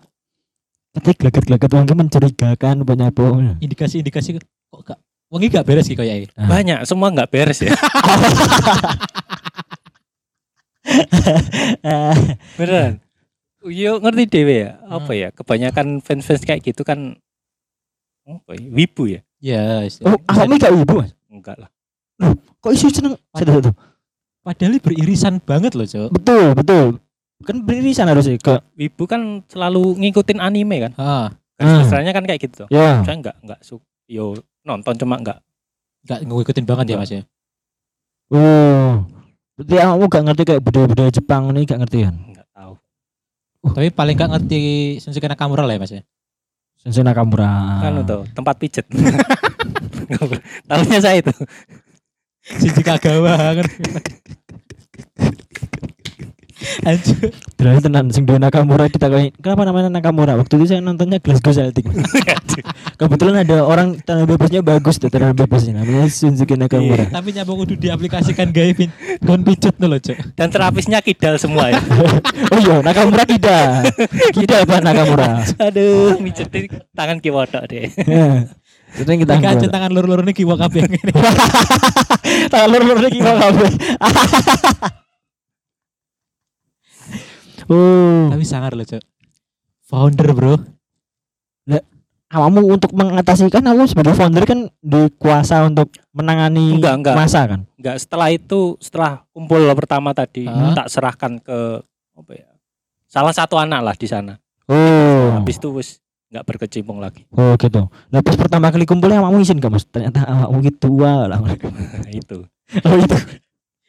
ketik 0.97 1.21
gelagat-gelagat 1.21 1.69
wong 1.69 1.85
ki 1.85 1.95
mencurigakan 1.95 2.83
apa 2.83 2.93
nyapa. 2.97 3.25
Indikasi-indikasi 3.61 4.41
kok 4.41 4.81
gak 4.81 4.97
Wongi 5.27 5.51
gak 5.51 5.67
beres 5.67 5.91
sih 5.91 5.99
kayak 5.99 6.31
Nah. 6.39 6.47
Banyak, 6.47 6.87
semua 6.87 7.11
nggak 7.11 7.29
beres 7.35 7.59
ya. 7.61 7.75
Beneran. 12.55 13.03
Yo 13.67 13.99
ngerti 13.99 14.25
dewe 14.31 14.71
ya. 14.71 14.79
Apa 14.87 15.13
ya? 15.19 15.35
Kebanyakan 15.35 15.99
fans-fans 15.99 16.47
kayak 16.47 16.63
gitu 16.63 16.87
kan 16.87 17.19
apa 18.23 18.55
ya? 18.55 18.71
Wibu 18.71 19.05
ya? 19.11 19.21
Ya, 19.37 19.85
oh, 20.07 20.17
awakmu 20.33 20.57
gak 20.57 20.73
ibu 20.73 20.95
Mas. 20.97 21.13
Enggak 21.29 21.59
lah. 21.61 21.71
Kok 22.63 22.73
isu 22.73 22.89
seneng? 22.89 23.19
Padahal 24.47 24.73
ini 24.73 24.79
beririsan 24.79 25.43
banget 25.43 25.75
loh, 25.75 25.85
Cok. 25.85 26.11
Betul, 26.15 26.55
betul. 26.55 26.87
Kan 27.45 27.67
beririsan 27.67 28.09
harusnya 28.09 28.41
ke 28.41 28.65
Wibu 28.75 29.05
kan 29.05 29.45
selalu 29.45 29.99
ngikutin 30.01 30.41
anime 30.41 30.89
kan. 30.89 30.93
Ah, 30.97 31.29
Ah. 31.57 31.81
Kesannya 31.81 32.13
kan 32.13 32.25
kayak 32.25 32.41
gitu. 32.45 32.69
ya. 32.69 33.01
Saya 33.01 33.17
enggak 33.17 33.37
enggak 33.41 33.61
su 33.65 33.81
yo 34.07 34.37
nonton 34.61 34.93
cuma 34.97 35.17
enggak 35.17 35.41
gak 36.05 36.23
ngikutin 36.23 36.65
banget 36.69 36.87
ya, 36.93 36.97
Mas 36.97 37.11
ya. 37.11 37.23
Oh. 38.31 39.03
Berarti 39.57 39.75
awakmu 39.81 40.07
gak 40.07 40.25
ngerti 40.29 40.43
kayak 40.47 40.63
budaya-budaya 40.63 41.11
Jepang 41.11 41.49
ini 41.51 41.65
gak 41.65 41.81
ngerti 41.81 41.99
kan? 42.05 42.15
enggak 42.15 42.47
tahu. 42.53 42.73
Tapi 43.73 43.89
paling 43.91 44.15
gak 44.15 44.31
ngerti 44.37 44.61
Shinsuke 45.01 45.27
Nakamura 45.27 45.65
lah 45.65 45.75
ya, 45.75 45.81
Mas 45.81 45.93
ya. 45.93 46.03
Sensei 46.77 47.03
Nakamura. 47.03 47.83
Kan 47.83 48.07
tuh 48.07 48.23
tempat 48.31 48.55
pijet. 48.61 48.87
Tahunya 50.71 51.01
saya 51.03 51.19
itu. 51.19 51.33
Shinji 52.47 52.83
Kagawa 52.85 53.59
kan. 53.59 53.67
Anjir. 56.89 57.37
Berarti 57.61 57.81
tenan 57.85 58.09
sing 58.09 58.25
duwe 58.25 58.41
Nakamura 58.41 58.89
ditakoni, 58.89 59.29
"Kenapa 59.45 59.69
namanya 59.69 59.93
Nakamura?" 59.93 60.41
Waktu 60.41 60.57
itu 60.57 60.73
saya 60.73 60.81
nontonnya 60.81 61.21
Glasgow 61.21 61.53
Celtic. 61.53 61.85
Kebetulan 63.01 63.45
ada 63.45 63.61
orang 63.61 64.01
tanah 64.01 64.25
bebasnya 64.25 64.65
bagus 64.65 64.97
tuh 64.97 65.13
tanah 65.13 65.37
bebasnya 65.37 65.85
namanya 65.85 66.09
Shinsuke 66.09 66.57
Nakamura. 66.57 67.13
Tapi 67.13 67.29
nyapa 67.37 67.53
kudu 67.53 67.77
diaplikasikan 67.77 68.57
gawe 68.57 68.73
pin 68.73 68.89
kon 69.21 69.45
pijet 69.45 69.77
tuh 69.77 69.89
loh, 69.89 70.01
Cok. 70.01 70.19
Dan 70.33 70.49
terapisnya 70.49 71.05
kidal 71.05 71.37
semua 71.37 71.77
ya. 71.77 71.81
oh 72.53 72.59
iya, 72.61 72.77
Nakamura 72.81 73.25
kida. 73.29 73.85
Kida 74.33 74.65
apa 74.65 74.81
Nakamura? 74.81 75.45
Aduh, 75.61 76.17
mijet 76.25 76.49
di 76.49 76.73
tangan 76.97 77.21
kiwodok 77.21 77.69
deh. 77.69 77.93
Itu 78.97 79.09
yang 79.13 79.21
kita 79.21 79.33
Kita 79.37 79.51
aja 79.61 79.67
tangan 79.69 79.91
lur-lur 79.93 80.25
ini 80.25 80.33
kiwa 80.33 80.57
kabeh 80.57 80.89
ngene. 80.89 81.13
Tangan 82.53 82.69
lur-lur 82.73 82.97
iki 83.07 83.21
kok 83.21 83.37
kabeh. 83.37 83.71
Oh, 87.67 88.31
Tapi 88.31 88.45
sangar 88.47 88.73
loh, 88.75 88.87
Cok. 88.87 89.03
Founder, 89.87 90.31
Bro. 90.35 90.55
awakmu 92.27 92.67
untuk 92.67 92.91
mengatasi 92.91 93.47
kan 93.55 93.63
aku 93.63 93.87
sebagai 93.87 94.19
founder 94.19 94.43
kan 94.43 94.67
dikuasa 94.83 95.63
untuk 95.71 95.95
menangani 96.11 96.75
Enggak, 96.75 96.95
enggak. 96.99 97.15
masa 97.15 97.47
kan. 97.47 97.61
Enggak, 97.79 97.97
setelah 98.03 98.29
itu 98.35 98.75
setelah 98.83 99.23
kumpul 99.31 99.63
pertama 99.79 100.11
tadi 100.11 100.45
Hah? 100.45 100.75
tak 100.75 100.91
serahkan 100.91 101.39
ke 101.39 101.59
apa 102.19 102.33
ya? 102.35 102.51
Salah 103.07 103.31
satu 103.31 103.55
anak 103.57 103.81
lah 103.81 103.95
di 103.95 104.11
sana. 104.11 104.35
Oh. 104.67 105.39
Habis 105.39 105.63
itu 105.63 105.69
wis 105.71 105.89
enggak 106.27 106.45
berkecimpung 106.51 106.99
lagi. 106.99 107.23
Oh 107.31 107.55
gitu. 107.55 107.87
Nah 108.11 108.21
pas 108.21 108.35
pertama 108.35 108.75
kali 108.75 108.83
kumpulnya 108.83 109.23
awakmu 109.23 109.39
izin 109.47 109.63
gak 109.63 109.71
mas? 109.71 109.87
Ternyata 109.87 110.27
awakmu 110.27 110.59
gitu 110.67 110.91
tua 110.91 111.31
lah. 111.31 111.39
itu. 112.11 112.43
oh 112.83 112.97
itu. 112.99 113.17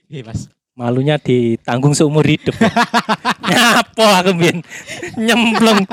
Iya, 0.08 0.24
Mas. 0.24 0.48
Malunya 0.78 1.18
ditanggung 1.18 1.98
seumur 1.98 2.22
hidup. 2.22 2.54
Nyapo 3.50 4.06
aku 4.06 4.30
mbien 4.38 4.62
nyemplung. 5.18 5.90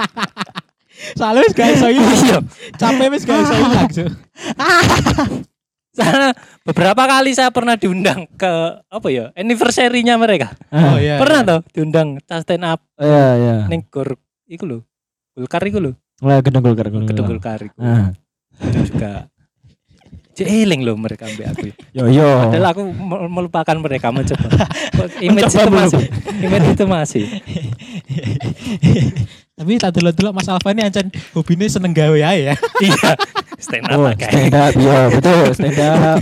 Soalnya 1.17 1.41
wis 1.49 1.57
gak 1.57 1.73
iso 1.73 1.89
ilang. 1.89 2.13
Iya. 2.21 2.39
Capek 2.77 3.09
wis 3.17 3.25
gak 3.25 3.39
iso 3.49 3.55
ilang. 3.57 3.89
Sana 5.97 6.37
beberapa 6.69 7.03
kali 7.09 7.33
saya 7.33 7.49
pernah 7.49 7.81
diundang 7.81 8.29
ke 8.37 8.53
apa 8.85 9.09
ya? 9.09 9.33
Anniversary-nya 9.33 10.21
mereka. 10.21 10.53
Oh 10.69 11.01
iya. 11.01 11.17
pernah 11.17 11.41
toh 11.49 11.61
diundang 11.73 12.21
stand 12.21 12.69
up 12.69 12.85
Iya 13.01 13.27
iya. 13.41 13.55
ning 13.73 13.89
gor 13.89 14.21
iku 14.45 14.69
lho. 14.69 14.79
Gulkar 15.33 15.65
iku 15.65 15.81
lho. 15.81 15.93
Lah 16.21 16.45
gedung 16.45 16.61
Golkar 16.61 16.93
gedung 16.93 17.25
Golkar. 17.25 17.65
Iku. 17.65 17.81
Ah. 17.81 18.13
Itu 18.61 18.95
juga 18.95 19.33
Jeeling 20.35 20.83
loh 20.83 20.95
mereka 20.95 21.25
ambil 21.25 21.47
aku. 21.49 21.71
Yo 21.91 22.05
yo. 22.07 22.27
Padahal 22.45 22.67
aku 22.69 22.83
mel- 22.85 23.31
melupakan 23.31 23.77
mereka 23.77 24.11
mencoba. 24.11 24.67
Image 25.23 25.47
Mencoba 25.47 25.55
itu 25.55 25.65
belum. 25.65 25.81
masih. 25.81 26.03
Image 26.41 26.67
itu 26.69 26.85
masih. 26.85 27.25
Tapi 29.55 29.79
tak 29.79 29.95
delok-delok 29.95 30.35
Mas 30.35 30.51
Alfa 30.51 30.75
ini 30.75 30.83
ancen 30.83 31.15
hobine 31.31 31.65
seneng 31.65 31.95
gawe 31.95 32.19
ae 32.19 32.51
ya. 32.51 32.55
Iya. 32.85 33.15
Stand 33.55 33.87
up 33.87 33.97
Oh, 33.97 34.11
kayak. 34.11 34.33
stand 34.35 34.53
up 34.53 34.73
yo 34.75 34.97
betul 35.15 35.43
stand 35.55 35.79
up. 35.79 36.19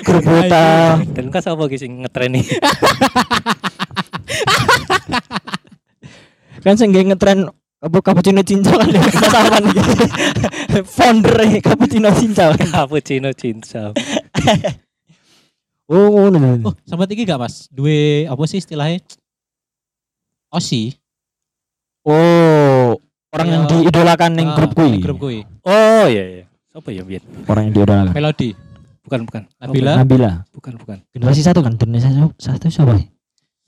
Grup 0.00 0.22
kota. 0.24 0.66
Dan 1.12 1.24
kan 1.28 1.40
siapa 1.40 1.64
yang 1.68 1.92
ngetren 2.00 2.30
nih? 2.32 2.44
Kan 6.60 6.74
sing 6.76 6.90
ngetren 6.92 7.48
apa 7.80 7.96
cappuccino 8.04 8.44
cincau 8.44 8.76
kan 8.76 8.88
sama 9.32 9.56
nih. 9.64 9.72
Founder 10.96 11.32
cappuccino 11.64 12.12
cincau. 12.12 12.52
Cappuccino 12.54 13.30
cinta. 13.32 13.90
Oh, 15.90 16.06
ngono 16.06 16.38
lho. 16.38 16.70
Oh, 16.70 16.74
sampai 16.86 17.10
iki 17.10 17.26
gak 17.26 17.42
Mas? 17.42 17.66
Duwe 17.66 18.22
apa 18.30 18.38
sih 18.46 18.62
istilahnya? 18.62 19.02
Osi. 20.54 20.94
Oh, 22.06 22.94
orang 23.34 23.48
yang 23.50 23.64
Iya. 23.66 23.90
diidolakan 23.90 24.30
ning 24.38 24.46
Ah, 24.46 24.54
grup 24.54 24.78
ning 24.78 25.02
Grup 25.02 25.18
kuwi. 25.18 25.42
Oh 25.66 26.06
iya 26.06 26.22
iya. 26.30 26.44
Siapa 26.70 26.94
ya 26.94 27.02
Bian? 27.02 27.26
Orang 27.50 27.66
yang 27.66 27.74
diidolakan. 27.74 28.14
Melodi. 28.14 28.54
Bukan 29.02 29.20
bukan. 29.26 29.42
Nabila. 29.58 29.92
Nabila. 29.98 30.30
Bukan 30.54 30.78
bukan. 30.78 31.02
Generasi 31.10 31.42
satu 31.42 31.58
kan, 31.58 31.74
generasi 31.74 32.06
satu, 32.06 32.30
satu 32.38 32.66
siapa? 32.70 32.94
ya? 32.94 33.10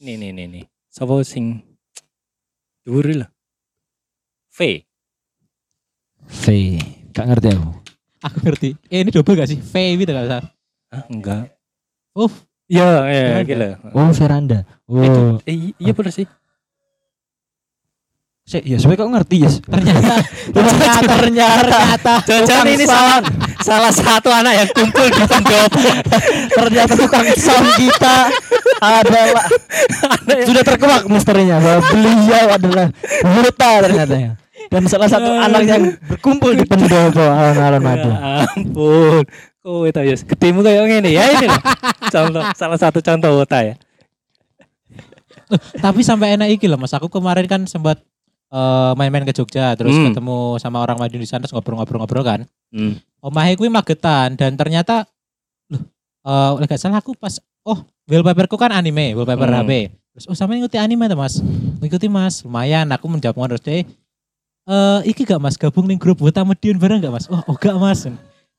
Nih 0.07 0.15
nih 0.15 0.31
nih 0.31 0.47
nih. 0.47 0.65
Siapa 0.95 1.19
sing 1.27 1.59
dhuwur 2.87 3.19
lah. 3.19 3.32
V. 4.53 4.59
V. 6.23 6.45
Gak 7.11 7.27
ngerti 7.27 7.49
aku. 7.51 7.71
Aku 8.23 8.37
ngerti. 8.41 8.69
Eh 8.87 9.03
ini 9.03 9.11
double 9.11 9.35
gak 9.35 9.49
sih? 9.49 9.59
V 9.59 9.73
gitu 9.99 10.11
gak 10.11 10.29
salah. 10.29 10.47
Ah, 10.89 11.05
enggak. 11.09 11.45
Oh, 12.13 12.29
Iya, 12.69 12.89
iya, 13.05 13.25
Veranda. 13.37 13.45
gila. 13.45 13.69
Oh, 13.91 14.11
Veranda. 14.11 14.59
Eh, 14.87 15.05
itu, 15.05 15.21
Oh. 15.21 15.37
eh, 15.45 15.57
iya 15.77 15.93
bener 15.93 16.09
sih. 16.11 16.27
Sik, 18.43 18.65
ya 18.65 18.75
sebenarnya 18.75 19.01
kok 19.01 19.13
ngerti, 19.15 19.37
Yes. 19.39 19.55
ternyata 19.71 20.15
Ternyata 20.51 21.01
ternyata 21.07 22.13
Jangan 22.27 22.67
ini 22.67 22.85
salah 22.85 23.21
salah 23.61 23.93
satu 23.95 24.29
anak 24.29 24.53
yang 24.57 24.69
kumpul 24.69 25.07
di 25.07 25.23
pendopo. 25.23 25.79
ternyata 26.51 26.93
tukang 26.93 27.23
sound 27.39 27.69
kita 27.79 28.17
adalah 28.81 29.47
sudah 30.43 30.63
terkuak 30.65 31.03
misterinya 31.07 31.57
bahwa 31.57 31.81
beliau 31.87 32.47
adalah 32.51 32.87
buta 33.23 33.71
ternyata 33.81 34.15
ya. 34.17 34.33
Dan 34.73 34.89
salah 34.89 35.05
satu 35.05 35.29
anak 35.29 35.63
yang 35.69 35.85
berkumpul 36.09 36.57
di 36.57 36.65
pendopo 36.65 37.21
alun-alun 37.21 37.83
Madu. 37.85 38.09
Ya 38.09 38.49
ampun. 38.49 39.25
Kowe 39.63 39.89
ta 39.93 40.03
ya 40.03 40.17
gedemu 40.17 40.65
kayak 40.65 40.83
ngene 40.89 41.11
ya 41.13 41.25
ini 41.29 41.47
loh. 41.47 41.63
Contoh 42.09 42.43
salah 42.57 42.79
satu 42.81 42.99
contoh 42.99 43.31
wota 43.37 43.61
ya. 43.63 43.75
tapi 45.85 46.01
sampai 46.01 46.35
enak 46.35 46.49
iki 46.57 46.67
loh 46.67 46.81
Mas. 46.81 46.97
Aku 46.97 47.13
kemarin 47.13 47.45
kan 47.45 47.69
sempat 47.69 48.01
eh, 48.49 48.93
main-main 48.97 49.23
ke 49.23 49.37
Jogja 49.37 49.77
terus 49.77 49.93
Hmm. 49.93 50.11
ketemu 50.11 50.57
sama 50.57 50.81
orang 50.81 50.97
Madiun 50.97 51.21
di 51.21 51.29
sana 51.29 51.45
terus 51.45 51.53
ngobrol-ngobrol-ngobrol 51.53 52.25
kan. 52.25 52.41
Hmm. 52.73 52.97
Omahe 53.21 53.55
kuwi 53.55 53.69
magetan 53.69 54.35
dan 54.35 54.57
ternyata 54.57 55.07
loh 55.71 55.85
eh 56.25 56.59
uh, 56.59 56.65
gak 56.65 56.81
salah 56.81 56.99
aku 56.99 57.13
pas 57.15 57.37
oh 57.63 57.85
wallpaperku 58.09 58.57
kan 58.57 58.73
anime, 58.73 59.13
wallpaper 59.15 59.47
Hmm. 59.47 59.63
HP. 59.63 59.71
Terus 60.13 60.25
oh 60.29 60.37
sama 60.37 60.57
ngikuti 60.57 60.81
anime 60.81 61.07
tuh 61.07 61.17
Mas. 61.17 61.39
Ngikuti 61.79 62.09
Mas, 62.09 62.43
lumayan 62.43 62.89
aku 62.91 63.07
menjawab 63.07 63.37
ngono 63.37 63.55
terus 63.55 63.63
deh. 63.63 63.83
Eh 64.63 65.01
iki 65.11 65.27
gak 65.27 65.43
Mas 65.43 65.59
gabung 65.59 65.91
ning 65.91 65.99
grup 65.99 66.23
Wota 66.23 66.47
Medion 66.47 66.79
bareng 66.79 67.03
gak 67.03 67.11
Mas? 67.11 67.27
Oh, 67.27 67.43
oh 67.51 67.57
gak 67.59 67.75
Mas. 67.83 68.07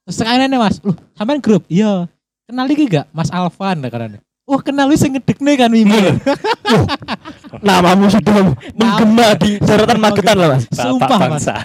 Terus 0.04 0.20
sekarang 0.20 0.52
nih 0.52 0.60
mas, 0.60 0.84
loh 0.84 1.00
sampean 1.16 1.40
grup, 1.40 1.64
iya. 1.72 2.12
Kenal 2.44 2.68
iki 2.68 2.92
gak 2.92 3.08
Mas 3.16 3.32
Alvan 3.32 3.80
lah 3.80 3.88
karena. 3.88 4.20
Wah 4.44 4.60
kenal 4.60 4.92
wis 4.92 5.00
sing 5.00 5.16
ngedekne 5.16 5.56
kan 5.56 5.72
Mimi. 5.72 5.96
Namamu 7.64 8.12
sudah 8.12 8.52
menggema 8.76 9.40
di 9.40 9.56
daratan 9.64 10.04
Magetan 10.04 10.36
loh 10.36 10.52
mas. 10.52 10.68
Sumpah, 10.76 11.20
Mas. 11.32 11.48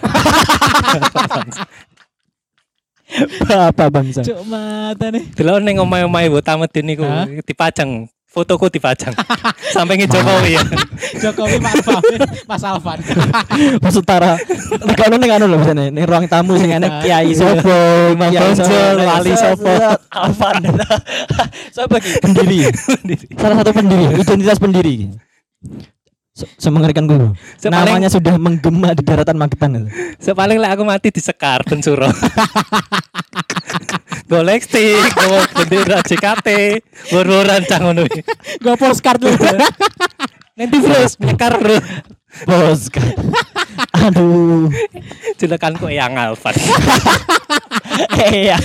Bapak 3.43 3.89
bangsa. 3.91 4.23
Cuk 4.23 4.47
mata 4.47 5.11
nih. 5.11 5.27
Delok 5.35 5.59
ning 5.67 5.83
omahe-omahe 5.83 6.31
Medin 6.31 6.85
niku 6.87 7.03
Hah? 7.03 7.27
dipajang 7.43 8.07
fotoku 8.39 8.71
dipajang. 8.71 9.11
Sampinge 9.75 10.07
Jokowi 10.15 10.55
ya. 10.55 10.63
Jokowi 11.19 11.59
Pak 11.59 11.75
Alvan, 11.75 12.03
Mas 12.47 12.63
Alvan. 12.63 12.99
Maksud 13.85 14.05
Tara. 14.05 14.39
Tekan 14.71 15.19
ning 15.19 15.31
anu 15.31 15.45
lho 15.45 15.59
misalnya 15.59 15.91
ning 15.91 16.05
ruang 16.05 16.25
tamu 16.25 16.55
sing 16.55 16.71
enek 16.71 17.03
kiai 17.03 17.35
sopo, 17.35 17.75
Imam 18.15 18.31
Kiai 18.31 18.55
Bonjol, 18.55 18.65
sopo, 18.65 19.03
wali 19.03 19.33
sopo, 19.35 19.73
Alvan. 20.09 20.63
Sopo 21.71 21.95
iki? 21.99 22.11
Pendiri. 22.21 22.59
Salah 23.35 23.57
satu 23.59 23.71
pendiri, 23.73 24.05
identitas 24.15 24.59
pendiri. 24.59 25.11
Se- 26.33 26.47
Semengerikan 26.55 27.03
guru. 27.05 27.35
Sepaling 27.59 27.99
Namanya 27.99 28.09
sudah 28.09 28.39
menggema 28.39 28.95
di 28.95 29.03
daratan 29.03 29.35
Magetan 29.35 29.75
itu. 29.75 29.91
sepaling 30.23 30.63
lek 30.63 30.71
aku 30.71 30.87
mati 30.87 31.11
disekar 31.11 31.67
ben 31.67 31.83
suro. 31.83 32.07
Golek 34.29 34.65
stick, 34.65 35.13
bawa 35.17 35.45
bendera 35.53 36.01
JKT, 36.05 36.49
wur-wuran 37.13 37.63
cang 37.69 37.89
ngono. 37.89 38.09
iki. 38.09 38.21
Gue 38.61 38.75
postcard 38.77 39.21
lu. 39.21 39.33
Nanti 40.59 40.77
terus 40.81 41.17
nyekar 41.21 41.61
bro. 41.61 41.79
Bos. 42.45 42.93
Aduh. 43.95 44.69
Jelekanku 45.39 45.89
yang 45.93 46.17
Alfan. 46.19 46.55
Iya. 48.19 48.59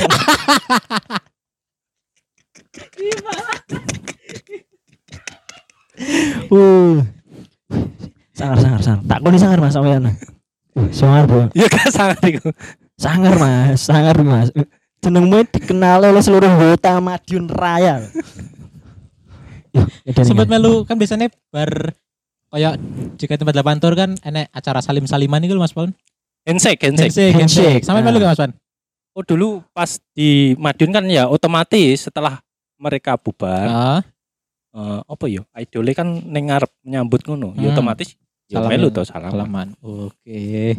Uh. 6.50 7.02
Sangar 8.34 8.58
sangar 8.58 8.82
sangar. 8.82 9.04
Tak 9.06 9.20
koni 9.22 9.38
sangar 9.38 9.60
Mas 9.62 9.74
sampean. 9.78 10.10
Uh, 10.74 10.90
sangar, 10.90 11.30
Bro. 11.30 11.54
Ya 11.54 11.70
kan 11.70 11.88
sangat 11.94 12.18
iku. 12.26 12.50
Sangar 12.98 13.38
Mas, 13.38 13.78
sangar 13.86 14.18
Mas. 14.26 14.50
Jenengmu 15.04 15.44
dikenal 15.46 16.00
oleh 16.02 16.24
seluruh 16.24 16.48
kota 16.48 16.96
Madiun 16.98 17.46
Raya. 17.46 18.08
Yuh, 19.74 19.88
edan 20.06 20.24
Sempat 20.24 20.46
iki. 20.46 20.54
melu 20.54 20.86
kan 20.86 20.96
biasanya 20.96 21.28
bar 21.50 21.92
kayak 22.48 22.78
jika 23.18 23.36
tempat 23.36 23.52
delapan 23.52 23.78
tur 23.78 23.94
kan 23.94 24.13
enek 24.22 24.48
acara 24.50 24.80
salim 24.80 25.04
saliman 25.04 25.42
itu 25.42 25.54
Mas 25.56 25.74
Paul. 25.74 25.92
Handshake, 26.44 26.80
handshake. 26.80 27.10
Handshake, 27.10 27.36
handshake. 27.36 27.82
Sampai 27.82 28.00
Ah. 28.00 28.06
melu 28.06 28.18
gak 28.18 28.32
Mas 28.32 28.39
Pan? 28.39 28.52
Oh 29.12 29.22
dulu 29.22 29.62
pas 29.72 29.89
di 30.12 30.56
Madiun 30.56 30.89
kan 30.89 31.04
ya 31.06 31.28
otomatis 31.28 32.02
setelah 32.02 32.39
mereka 32.78 33.16
bubar, 33.16 33.66
Ah, 33.66 34.02
eh, 34.72 35.00
apa 35.04 35.26
ya? 35.26 35.44
Idole 35.54 35.92
kan 35.92 36.08
ning 36.24 36.48
ngarep 36.48 36.72
nyambut 36.84 37.22
ngono. 37.24 37.54
Ya 37.56 37.70
Hmm. 37.70 37.74
otomatis 37.74 38.16
ya 38.46 38.60
Salam 38.60 38.70
melu 38.72 38.88
ya, 38.88 38.94
to 38.94 39.02
salam. 39.04 39.32
salaman. 39.32 39.68
Oke. 39.80 40.78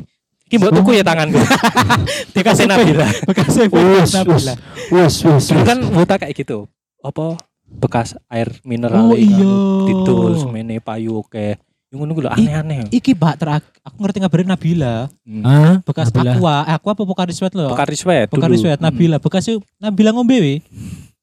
Iki 0.54 0.62
mbok 0.62 0.70
tuku 0.70 0.90
ya 0.94 1.02
tanganku. 1.02 1.42
Dikasih 2.38 2.70
Nabila. 2.70 3.10
Bekas 3.26 3.50
wus, 3.58 4.10
Nabila. 4.14 4.54
Dulu 4.86 5.02
wus. 5.02 5.46
kan 5.50 5.78
buta 5.90 6.14
kayak 6.14 6.30
gitu. 6.38 6.70
Apa 7.02 7.34
bekas 7.66 8.14
air 8.30 8.54
mineral 8.62 9.10
Oh, 9.10 9.18
kan, 9.18 9.18
iya. 9.18 9.50
didol 9.90 10.38
semene 10.38 10.78
payu 10.78 11.18
oke. 11.18 11.58
Yang 11.90 11.98
ngono 11.98 12.12
lho 12.14 12.30
aneh-aneh. 12.30 12.86
Iki 12.94 13.18
Mbak 13.18 13.34
terak 13.34 13.66
aku 13.82 13.96
ngerti 13.98 14.18
ngabarin 14.22 14.46
Nabila. 14.46 14.94
Hmm. 15.26 15.42
Hah? 15.42 15.74
Bekas 15.82 16.14
Nabila. 16.14 16.38
aqua, 16.38 16.54
eh, 16.62 16.74
aqua 16.78 16.90
apa 16.94 17.02
Pokari 17.02 17.34
Sweat 17.34 17.54
lho. 17.58 17.66
Pokari 17.74 17.98
Sweat. 17.98 18.30
Pokari 18.30 18.54
Sweat 18.54 18.78
Hmm. 18.78 18.86
Nabila. 18.94 19.18
Bekas 19.18 19.50
yuk 19.50 19.66
Nabila 19.82 20.14
ngombe 20.14 20.38
we. 20.38 20.54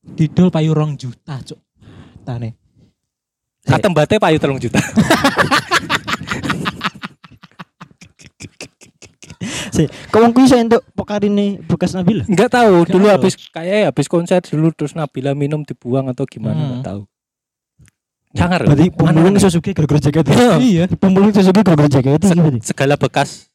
Didol 0.04 0.52
payu 0.52 0.76
rong 0.76 1.00
juta, 1.00 1.39
Cuk. 1.39 1.60
Tane. 2.28 2.60
Katembate 3.63 4.20
payu 4.20 4.36
3 4.44 4.60
juta. 4.60 4.82
Si, 9.72 9.84
kau 10.08 10.20
kuwi 10.26 10.44
iso 10.44 10.56
entuk 10.56 10.84
pokarine 10.92 11.64
bekas 11.64 11.92
Nabila. 11.92 12.24
Enggak 12.26 12.52
tahu 12.52 12.84
Nggak 12.84 12.92
dulu 12.92 13.06
tahu. 13.06 13.16
habis 13.16 13.34
kayak 13.48 13.80
habis 13.88 14.06
konser 14.06 14.40
dulu 14.42 14.68
terus 14.70 14.92
Nabila 14.92 15.32
minum 15.32 15.64
dibuang 15.64 16.08
atau 16.08 16.24
gimana 16.24 16.54
Hmm. 16.54 16.68
enggak 16.74 16.86
tahu. 16.86 17.02
Jangan. 18.32 18.60
Berarti 18.64 18.88
pemulung. 18.90 19.36
Suzuki 19.38 19.72
gara-gara 19.72 20.00
jaket. 20.02 20.24
Iya. 20.58 20.84
Pemulung 20.94 21.32
Suzuki 21.32 21.62
gara-gara 21.62 21.90
jaket 21.90 22.20
berarti. 22.22 22.60
segala 22.62 22.96
bekas 22.96 23.52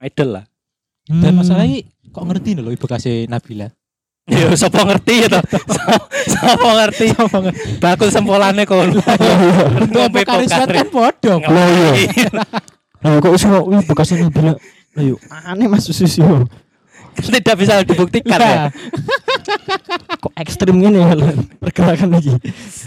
idol 0.00 0.28
lah. 0.32 0.44
Dan 1.04 1.30
Hmm. 1.30 1.38
masalahnya 1.38 1.82
kok 2.08 2.24
ngerti 2.24 2.50
lho 2.54 2.70
bekasnya 2.72 3.26
Nabila. 3.26 3.68
Ya 4.24 4.48
sapa 4.56 4.80
ngerti 4.82 5.14
ya 5.20 5.28
toh. 5.28 5.42
Sapa- 5.68 6.08
Sapa 6.24 6.68
ngerti. 6.74 7.06
Bakul 7.76 8.08
sempolane 8.08 8.64
kon. 8.64 8.88
Ngombe 8.90 10.20
Pokari 10.20 10.46
Sweat 10.46 10.64
Pokari. 10.64 10.78
kan 10.80 10.88
podo. 10.88 11.32
Lah 11.44 11.66
iya. 11.68 11.92
Lah 13.02 13.20
kok 13.20 13.34
iso 13.34 13.48
bekasnya 13.84 14.24
Nabila. 14.24 14.54
Lah 14.94 15.02
yuk 15.02 15.18
aneh 15.30 15.66
Mas 15.66 15.86
Susi. 15.86 16.22
yo. 16.22 16.46
Tidak 17.14 17.54
bisa 17.54 17.86
dibuktikan 17.86 18.38
ya. 18.42 18.66
Nah, 18.66 18.70
Kok 20.22 20.34
ekstrim 20.34 20.82
gini 20.82 20.98
ya 20.98 21.14
pergerakan 21.62 22.18
lagi. 22.18 22.34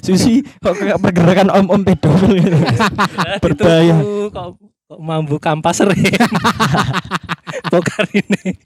Susi 0.03 0.43
kok 0.59 0.75
kayak 0.75 0.99
pergerakan 0.99 1.47
om-om 1.47 1.87
pedofil 1.87 2.35
gitu. 2.35 2.59
Berbahaya. 3.43 3.95
Kok 4.27 4.47
kok 4.59 4.99
mambu 4.99 5.39
kampas 5.39 5.79
sering. 5.79 5.99
Pokar 7.71 8.03
ini. 8.11 8.59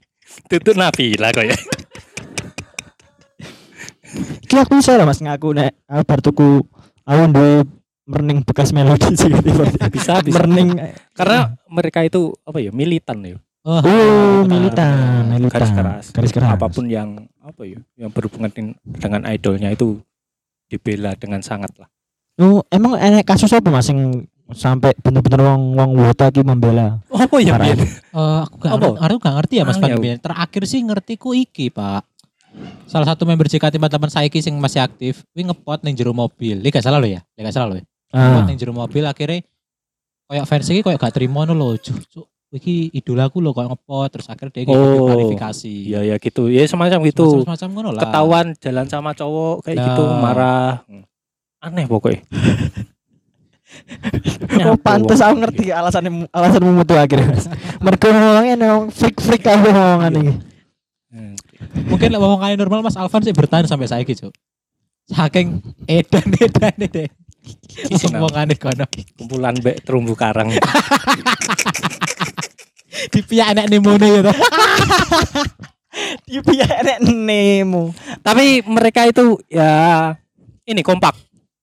Tutup 0.50 0.74
Nabila 0.74 1.30
kok 1.30 1.46
ya. 1.46 1.58
Ki 4.50 4.54
aku 4.58 4.82
iso 4.82 4.92
lah 4.98 5.06
Mas 5.06 5.22
ngaku 5.22 5.56
nek 5.56 5.72
bar 6.04 6.20
tuku 6.20 6.60
aku 7.06 7.22
duwe 7.32 7.64
merning 8.02 8.42
bekas 8.42 8.74
melodi 8.74 9.14
sih 9.14 9.30
Bisa 9.94 10.18
bisa. 10.20 10.38
Merning 10.42 10.74
Karena 11.14 11.54
mereka 11.70 12.02
itu 12.02 12.34
apa 12.42 12.58
ya 12.58 12.70
militan 12.74 13.22
ya. 13.22 13.38
oh, 13.62 13.78
Oh, 13.78 14.42
militan, 14.42 15.30
militan. 15.30 15.50
Garis 15.54 15.70
keras. 15.70 16.04
Garis 16.10 16.32
keras. 16.34 16.50
Apa 16.58 16.66
pun 16.66 16.90
yang 16.90 17.26
apa 17.38 17.62
ya 17.62 17.78
yang 17.94 18.10
berhubungan 18.10 18.50
dengan, 18.82 19.22
idolnya 19.30 19.70
itu 19.70 20.02
dibela 20.66 21.14
dengan 21.14 21.42
sangat 21.42 21.70
lah. 21.78 21.86
Oh, 22.40 22.64
emang 22.72 22.98
enek 22.98 23.28
kasus 23.28 23.52
apa 23.52 23.68
Mas 23.68 23.86
sing 23.86 24.26
sampai 24.52 24.92
bener-bener 24.98 25.40
wong 25.46 25.78
wong 25.78 25.90
wota 25.94 26.28
ki 26.28 26.42
membela. 26.42 26.98
Apa 27.06 27.38
ya? 27.38 27.54
Eh, 27.56 28.38
aku 28.42 28.56
gak 28.60 28.72
Apa? 28.72 28.86
ngerti, 28.98 29.14
aku 29.14 29.18
gak 29.22 29.36
ngerti 29.38 29.54
ya 29.54 29.64
Mas 29.64 29.78
Ah, 29.78 29.88
ya. 29.88 29.96
Bian. 30.00 30.18
Terakhir 30.18 30.62
sih 30.66 30.80
ngertiku 30.82 31.30
iki, 31.32 31.70
Pak. 31.70 32.02
Salah 32.84 33.08
satu 33.08 33.24
member 33.24 33.48
JKT48 33.48 34.04
saiki 34.12 34.38
sing 34.44 34.60
masih 34.60 34.84
aktif, 34.84 35.24
wi 35.32 35.46
ngepot 35.46 35.80
ning 35.86 35.96
jero 35.96 36.12
mobil. 36.12 36.60
Ini 36.60 36.68
gak 36.68 36.84
salah 36.84 37.00
lo 37.00 37.08
ya? 37.08 37.20
Gak 37.36 37.54
salah 37.54 37.68
lo 37.72 37.76
ya? 37.80 37.84
Ah. 38.12 38.44
ning 38.44 38.60
jero 38.60 38.76
mobil 38.76 39.02
akhirnya 39.02 39.40
kayak 40.28 40.44
fans 40.44 40.68
iki 40.68 40.84
kayak 40.84 41.00
gak 41.00 41.16
terima 41.16 41.48
no 41.48 41.56
lo. 41.56 41.74
Cuk, 41.76 41.96
cuk. 42.08 42.26
Iki 42.52 42.92
idolaku 42.92 43.40
lo 43.40 43.56
kayak 43.56 43.72
ngepot 43.72 44.08
terus 44.12 44.28
akhirnya 44.28 44.52
dia 44.52 44.68
Oh, 44.68 45.08
klarifikasi. 45.08 45.72
Iya 45.88 46.00
ya 46.04 46.16
gitu. 46.20 46.52
Ya 46.52 46.68
semacam 46.68 47.00
gitu. 47.08 47.48
Semacam 47.48 47.68
ngono 47.72 47.90
lah. 47.96 48.02
Ketahuan 48.04 48.46
jalan 48.60 48.86
sama 48.86 49.16
cowok 49.16 49.64
kayak 49.64 49.76
gitu 49.80 50.02
Nah. 50.04 50.20
marah. 50.20 50.72
Aneh 51.64 51.88
pokoknya. 51.88 52.20
Oh, 54.62 54.76
pantes 54.76 55.24
aku 55.24 55.40
ngerti 55.40 55.72
alasan 55.72 56.28
alasan 56.28 56.60
memutu 56.60 56.92
akhirnya. 56.92 57.32
Mas. 57.32 57.48
Mergo 57.84 58.08
ngomongnya 58.12 58.54
nang 58.60 58.92
freak-freak 58.92 59.42
kabeh 59.42 59.72
ngomongan 59.72 60.12
iki. 60.20 60.32
Hmm. 61.08 61.34
Mungkin 61.88 62.08
lah 62.12 62.20
omongannya 62.20 62.60
normal 62.60 62.84
Mas 62.84 63.00
Alvan 63.00 63.24
sih 63.24 63.32
bertahan 63.32 63.64
sampai 63.64 63.88
saiki, 63.88 64.12
Cuk. 64.12 64.32
Saking 65.08 65.64
edan 65.88 66.28
edan 66.36 66.76
edan. 66.78 67.10
Omongannya 68.12 68.54
kono. 68.58 68.86
Kumpulan 69.18 69.56
bek 69.58 69.82
terumbu 69.82 70.14
karang. 70.14 70.52
Dipiak 73.12 73.56
enek 73.56 73.66
nemone 73.72 74.06
ya 74.06 74.20
toh. 74.22 74.36
Iki 76.28 76.40
piye 76.40 76.64
enek 76.64 76.98
nemu. 77.02 77.92
Tapi 78.22 78.62
mereka 78.64 79.04
itu 79.08 79.36
ya 79.50 80.12
ini 80.64 80.80
kompak. 80.80 81.16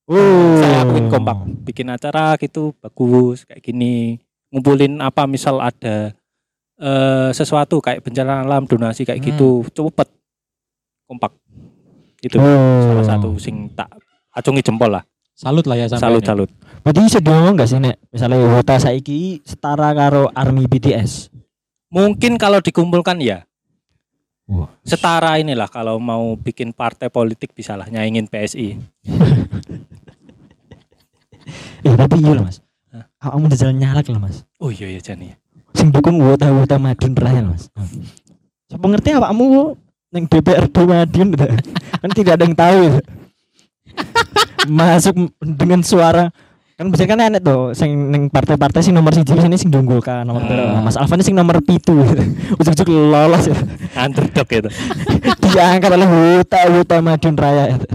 Oh. 0.10 0.58
Saya 0.60 0.84
akuin 0.84 1.08
kompak. 1.08 1.38
Bikin 1.66 1.90
acara 1.90 2.36
gitu 2.42 2.76
bagus 2.82 3.46
kayak 3.48 3.62
gini. 3.64 4.20
Ngumpulin 4.50 4.98
apa 5.00 5.30
misal 5.30 5.62
ada 5.62 6.12
eh 6.80 7.30
sesuatu 7.36 7.84
kayak 7.84 8.02
bencana 8.08 8.42
alam 8.42 8.64
donasi 8.64 9.04
kayak 9.04 9.20
Hmm. 9.20 9.28
gitu 9.30 9.50
cepet 9.76 10.08
kompak 11.06 11.36
itu 12.24 12.40
Oh. 12.40 12.80
salah 12.88 13.04
satu 13.04 13.36
sing 13.36 13.68
tak 13.76 13.92
acungi 14.32 14.64
jempol 14.64 14.88
lah 14.88 15.04
Salut 15.40 15.64
lah 15.64 15.80
ya 15.80 15.88
sampai 15.88 16.04
salut 16.04 16.20
ini. 16.20 16.28
salut 16.28 16.50
Berarti 16.84 17.00
iso 17.08 17.20
ngomong 17.24 17.56
gak 17.56 17.70
sih 17.72 17.80
nek 17.80 17.96
misalnya 18.12 18.38
wota 18.44 18.76
saiki 18.76 19.40
setara 19.48 19.96
karo 19.96 20.28
army 20.36 20.68
BTS. 20.68 21.32
mungkin 21.96 22.36
kalau 22.36 22.60
dikumpulkan 22.60 23.24
ya 23.24 23.48
Wah. 24.52 24.68
setara 24.84 25.40
inilah 25.40 25.72
kalau 25.72 25.96
mau 25.96 26.36
bikin 26.36 26.76
partai 26.76 27.08
politik 27.08 27.56
bisa 27.56 27.80
lah 27.80 27.88
nyaingin 27.88 28.28
PSI 28.28 28.76
Eh 31.80 31.96
tapi 31.96 32.20
iya 32.20 32.36
loh 32.36 32.44
Mas. 32.44 32.60
Hah? 32.92 33.08
Kamu 33.32 33.48
udah 33.48 33.58
jalan 33.58 33.78
nyalak 33.80 34.06
loh 34.12 34.20
Mas. 34.20 34.44
oh 34.60 34.70
iya 34.70 34.92
ya 34.92 35.00
Jani 35.00 35.34
Sing 35.72 35.90
dukung 35.96 36.20
wota-wota 36.20 36.76
madun 36.76 37.16
raya 37.16 37.42
Mas. 37.48 37.72
Siapa 38.68 38.86
ngerti 38.86 39.16
apa 39.16 39.32
kamu 39.32 39.46
neng 40.12 40.24
DPRD 40.28 40.76
Madiun 40.84 41.30
kan 42.04 42.10
tidak 42.12 42.36
ada 42.36 42.44
yang 42.44 42.58
tahu 42.58 42.78
gitu. 42.90 43.00
Masuk 44.68 45.34
dengan 45.40 45.82
suara 45.82 46.30
kan 46.80 46.88
biasanya 46.88 47.10
kan 47.12 47.20
enak 47.20 47.42
tuh 47.44 47.76
sing 47.76 47.92
neng 48.08 48.32
partai-partai 48.32 48.80
sing 48.80 48.96
nomor 48.96 49.12
siji 49.12 49.36
sini 49.36 49.60
sing 49.60 49.68
diunggulkan 49.68 50.24
nomor. 50.24 50.48
Ah. 50.48 50.80
Mas 50.80 50.96
Alvan 50.96 51.20
sing 51.20 51.36
nomor 51.36 51.60
pitu 51.60 51.92
gitu. 52.08 52.24
ujug-ujug 52.56 52.88
lolos 52.88 53.52
gitu. 53.52 53.64
underdog 54.00 54.48
itu 54.48 54.70
diangkat 55.44 55.92
oleh 55.92 56.08
Huta 56.08 56.72
Huta 56.72 57.04
Madiun 57.04 57.36
Raya 57.36 57.76
gitu. 57.76 57.86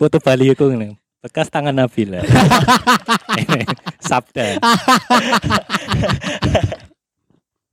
foto 0.00 0.16
Bali 0.24 0.56
itu 0.56 0.64
nih 0.72 0.96
bekas 1.20 1.52
tangan 1.52 1.76
Nabila 1.76 2.24
sabda 4.08 4.56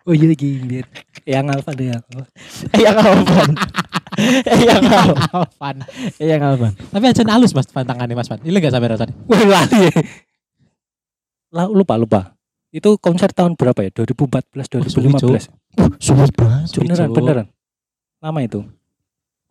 oh 0.04 0.12
iya 0.12 0.36
gini 0.36 0.84
yang 1.24 1.48
alfa 1.48 1.72
deh 1.72 1.96
aku 1.96 2.28
Eh 2.76 2.82
yang 2.84 2.98
Alvan. 3.00 3.56
Eh 4.46 4.62
yang 4.64 4.84
Alvan. 4.84 5.18
Alvan. 5.34 5.76
Eh 6.18 6.28
yang 6.28 6.42
Alvan. 6.42 6.72
Tapi 6.78 7.06
aja 7.08 7.24
halus 7.28 7.52
Mas 7.52 7.68
pantangannya 7.68 8.14
Mas 8.14 8.30
Pan. 8.30 8.40
Ini 8.42 8.54
enggak 8.54 8.74
sampai 8.74 8.90
rasanya. 8.90 9.14
Wih 9.28 9.44
lali 9.46 9.90
Lah, 11.52 11.68
lupa 11.68 12.00
lupa 12.00 12.22
itu 12.72 12.96
konser 12.96 13.36
tahun 13.36 13.60
berapa 13.60 13.84
ya 13.84 13.92
2014 13.92 14.64
suwi, 14.88 15.12
Cuk. 15.12 15.36
2015 15.36 15.52
Sulit 16.00 16.32
banget. 16.32 16.66
Suwi, 16.72 16.88
beneran 16.88 17.12
beneran 17.12 17.48
lama 18.24 18.40
itu 18.40 18.64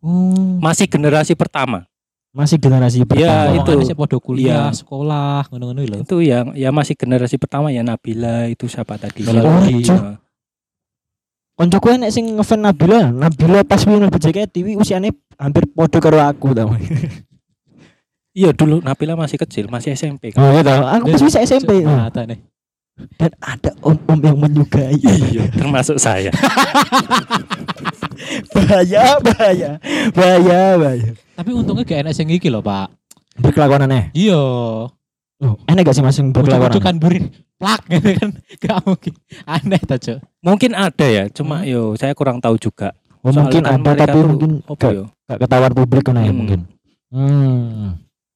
Oh, 0.01 0.57
masih 0.57 0.89
generasi 0.89 1.37
pertama 1.37 1.85
masih 2.31 2.57
generasi 2.57 3.03
pertama. 3.05 3.53
Ya, 3.53 3.53
itu. 3.53 3.69
Omongannya 3.75 3.85
sih 3.85 3.93
podo 3.93 4.17
kuliah, 4.23 4.71
Iya. 4.71 4.79
sekolah, 4.81 5.51
ngono-ngono 5.51 5.83
lho. 5.83 5.97
itu 5.99 6.15
yang 6.23 6.55
ya 6.55 6.71
masih 6.71 6.95
generasi 6.95 7.35
pertama 7.35 7.69
ya 7.69 7.83
Nabila 7.83 8.47
itu 8.47 8.65
siapa 8.65 8.95
tadi 8.97 9.27
Oh. 9.27 10.15
Koncoku 11.55 11.93
enek 11.93 12.09
sing 12.09 12.25
ngefan 12.37 12.63
Nabila. 12.63 13.11
Nabila 13.11 13.61
pas 13.61 13.83
wingi 13.85 14.01
mlebu 14.01 14.17
JKT 14.17 14.55
wi 14.65 14.73
usiane 14.79 15.13
hampir 15.37 15.67
podo 15.69 15.97
karo 16.01 16.17
aku 16.23 16.57
tau. 16.57 16.73
iya 18.39 18.55
dulu 18.55 18.79
Nabila 18.79 19.19
masih 19.19 19.35
kecil 19.35 19.67
masih 19.67 19.93
SMP 19.93 20.31
kan 20.31 20.41
Oh 20.41 20.55
iya 20.55 20.63
tau. 20.63 20.81
Aku 20.87 21.11
pas 21.11 21.21
bisa 21.21 21.43
SMP. 21.43 21.83
Mata 21.83 22.23
nih. 22.25 22.39
Dan 23.17 23.31
ada 23.41 23.71
om-om 23.81 24.19
yang 24.21 24.37
menyukai. 24.37 24.93
iya 24.99 25.49
termasuk 25.59 25.97
saya 25.97 26.29
bahaya, 28.53 29.17
bahaya. 29.17 29.71
Bahaya, 30.13 30.61
bahaya. 30.77 31.09
Tapi 31.33 31.49
untungnya 31.57 31.87
gak 31.87 32.05
enak 32.05 32.13
sing 32.13 32.29
iki 32.29 32.53
lho, 32.53 32.61
Pak. 32.61 32.93
Berkelakuan 33.41 33.89
aneh. 33.89 34.13
Iya. 34.13 34.37
Oh, 35.41 35.57
enak 35.65 35.81
gak 35.83 35.95
sih 35.95 36.01
masing 36.01 36.29
berkelakuan? 36.29 36.69
Aneh? 36.69 36.79
kan 36.79 36.95
burin. 36.95 37.25
Plak 37.57 37.81
gitu 37.87 38.09
kan. 38.15 38.29
Gak 38.61 38.77
mungkin. 38.83 39.13
Aneh 39.43 39.81
ta, 39.81 39.95
Cuk. 39.95 40.17
mungkin 40.39 40.71
ada 40.71 41.07
ya 41.07 41.23
cuma 41.27 41.61
yo 41.63 41.93
saya 41.93 42.13
kurang 42.13 42.37
tahu 42.37 42.57
juga 42.57 42.93
Oh, 43.19 43.29
Soalnya 43.29 43.41
mungkin 43.43 43.61
kan 43.63 43.73
ada 43.75 43.91
tapi 43.99 44.13
tuh- 44.15 44.25
mungkin 44.27 44.51
apa 44.63 44.73
gak, 44.79 44.91
yo 44.91 45.03
gak 45.23 45.39
ketahuan 45.39 45.73
publik 45.75 46.03
kan 46.03 46.15
ya 46.15 46.25
Hmm. 46.25 46.33
mungkin. 46.35 46.59
Hmm. 47.07 47.87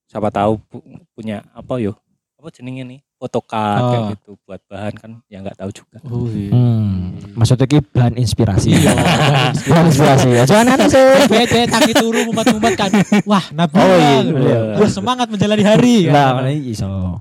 siapa 0.05 0.29
tahu 0.29 0.57
pu- 0.63 0.85
punya 1.11 1.41
apa 1.51 1.73
yo 1.77 1.93
apa 2.35 2.49
jenenge 2.51 2.83
nih 2.83 2.99
photocard 3.15 3.79
kayak 3.79 4.01
Oh. 4.01 4.09
gitu 4.11 4.31
buat 4.43 4.61
bahan 4.67 4.93
kan 4.93 5.11
ya 5.31 5.39
nggak 5.39 5.57
tahu 5.57 5.71
juga 5.71 5.97
Oh, 6.05 6.27
iya. 6.29 6.51
Hmm. 6.51 7.15
Maksudnya 7.35 7.65
ki 7.67 7.79
bahan 7.91 8.15
inspirasi. 8.19 8.75
Iya. 8.75 8.91
bahan 9.71 9.85
inspirasi. 9.87 10.27
Ya, 10.35 10.43
Jangan 10.43 10.67
aneh 10.75 10.87
sih. 10.91 11.03
Bete 11.31 11.61
tangi 11.67 11.93
turu 11.95 12.19
mumat-mumat 12.31 12.73
kan. 12.75 12.91
Wah, 13.23 13.43
Nabila. 13.51 13.83
Oh, 13.83 13.97
iya, 13.97 14.19
iya. 14.23 14.59
Wah, 14.79 14.91
semangat 14.91 15.27
menjalani 15.31 15.63
hari. 15.63 15.97
Lah, 16.11 16.43
iki 16.47 16.75
iso. 16.75 17.19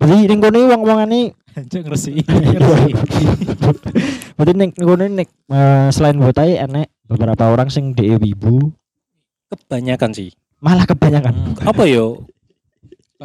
Jadi 0.00 0.28
ning 0.28 0.40
kono 0.40 0.58
wong-wongane 0.72 1.36
Anjing 1.50 1.82
ngersi. 1.82 2.14
Berarti 4.38 4.52
nek 4.54 4.70
kono 4.78 5.04
nek 5.04 5.28
eh, 5.50 5.88
selain 5.90 6.16
botai 6.16 6.62
enek 6.62 6.88
beberapa 7.10 7.50
orang 7.50 7.68
sing 7.68 7.90
DE 7.92 8.16
wibu, 8.22 8.70
kebanyakan 9.50 10.14
sih 10.14 10.30
malah 10.62 10.86
kebanyakan. 10.86 11.34
Hmm. 11.34 11.66
apa 11.66 11.82
yo 11.88 12.22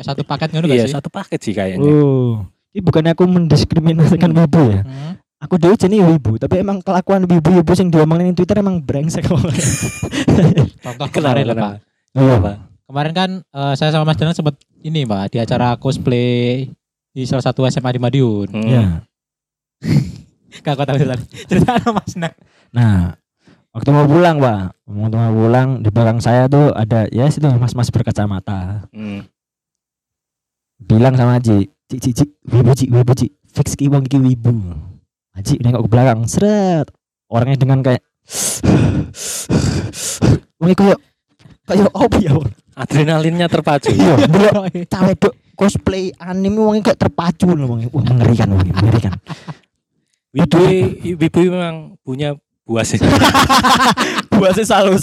satu 0.02 0.24
paket 0.24 0.52
ngono 0.52 0.66
gak 0.66 0.76
iya 0.76 0.86
sih? 0.86 0.94
satu 0.94 1.08
paket 1.08 1.40
sih 1.40 1.54
kayaknya 1.54 1.86
Oh. 1.86 2.44
Ini 2.72 2.84
bukannya 2.84 3.12
aku 3.12 3.24
mendiskriminasikan 3.24 4.30
Hmm. 4.30 4.40
wibu 4.42 4.64
ya. 4.70 4.84
Hmm. 4.84 5.16
Aku 5.38 5.56
dewe 5.56 5.76
jenis 5.76 6.02
wibu, 6.02 6.36
tapi 6.36 6.60
emang 6.60 6.80
kelakuan 6.80 7.24
wibu-wibu 7.24 7.72
sing 7.72 7.88
diomongin 7.88 8.32
di 8.32 8.36
Twitter 8.36 8.60
emang 8.60 8.82
brengsek. 8.82 9.24
Contoh 10.84 11.08
kemarin 11.10 11.46
lah, 11.46 11.56
Pak. 11.56 11.72
Iya. 12.14 12.34
Apa? 12.36 12.52
Kemarin 12.86 13.14
kan 13.14 13.30
eh, 13.42 13.74
saya 13.76 13.90
sama 13.90 14.04
Mas 14.06 14.18
Danang 14.18 14.34
sempat 14.34 14.56
ini, 14.80 15.04
Pak, 15.04 15.32
di 15.32 15.38
acara 15.38 15.76
cosplay 15.76 16.68
di 17.12 17.22
salah 17.24 17.44
satu 17.44 17.64
SMA 17.66 17.90
di 17.90 18.02
Madiun. 18.02 18.48
Hmm. 18.50 18.66
Iya. 18.66 18.84
Gak 20.64 20.74
kau 20.74 20.84
tahu 20.84 20.98
cerita. 20.98 21.16
Cerita 21.46 21.78
sama 21.78 22.00
Mas 22.00 22.12
Danang. 22.12 22.34
Nah, 22.72 22.96
waktu 23.72 23.90
mau 23.92 24.06
pulang, 24.06 24.36
Pak. 24.38 24.62
Waktu 24.84 25.16
mau 25.16 25.32
pulang 25.32 25.68
di 25.80 25.90
belakang 25.90 26.20
saya 26.20 26.48
tuh 26.48 26.72
ada 26.72 27.08
ya 27.08 27.28
situ 27.28 27.48
mas-mas 27.52 27.88
berkacamata. 27.88 28.88
Hmm. 28.92 29.24
Bilang 30.80 31.16
sama 31.16 31.40
Aji, 31.40 31.72
Cik, 31.86 32.00
cik, 32.02 32.14
cik, 32.18 32.30
wibu, 32.50 32.72
cik, 32.74 32.90
wibu, 32.90 33.14
cik, 33.14 33.32
fix 33.46 33.78
ki 33.78 33.94
wong 33.94 34.10
iki 34.10 34.18
wibu. 34.18 34.74
Aji 35.38 35.62
nengok 35.62 35.86
ke 35.86 35.90
belakang, 35.94 36.26
seret. 36.26 36.90
Orangnya 37.30 37.62
dengan 37.62 37.86
kayak, 37.86 38.02
wong 40.58 40.74
kayak, 40.74 40.98
kayak 41.70 41.94
apa 41.94 42.18
ya? 42.18 42.34
Adrenalinnya 42.76 43.48
terpacu 43.48 43.94
Iya, 43.94 44.28
dulu 44.28 44.66
cawe 44.66 45.14
dok 45.14 45.34
cosplay 45.54 46.10
anime 46.18 46.58
wong 46.58 46.82
kayak 46.82 46.98
terpacu 46.98 47.54
loh 47.54 47.78
wong. 47.78 47.86
mengerikan 47.86 48.50
wong, 48.50 48.66
iki, 48.66 48.74
mengerikan. 48.74 49.14
Wibu 50.34 50.58
Wibu 51.22 51.40
memang 51.54 52.02
punya 52.02 52.34
buas 52.66 52.98
Buasnya 54.36 54.66
selalu. 54.66 54.98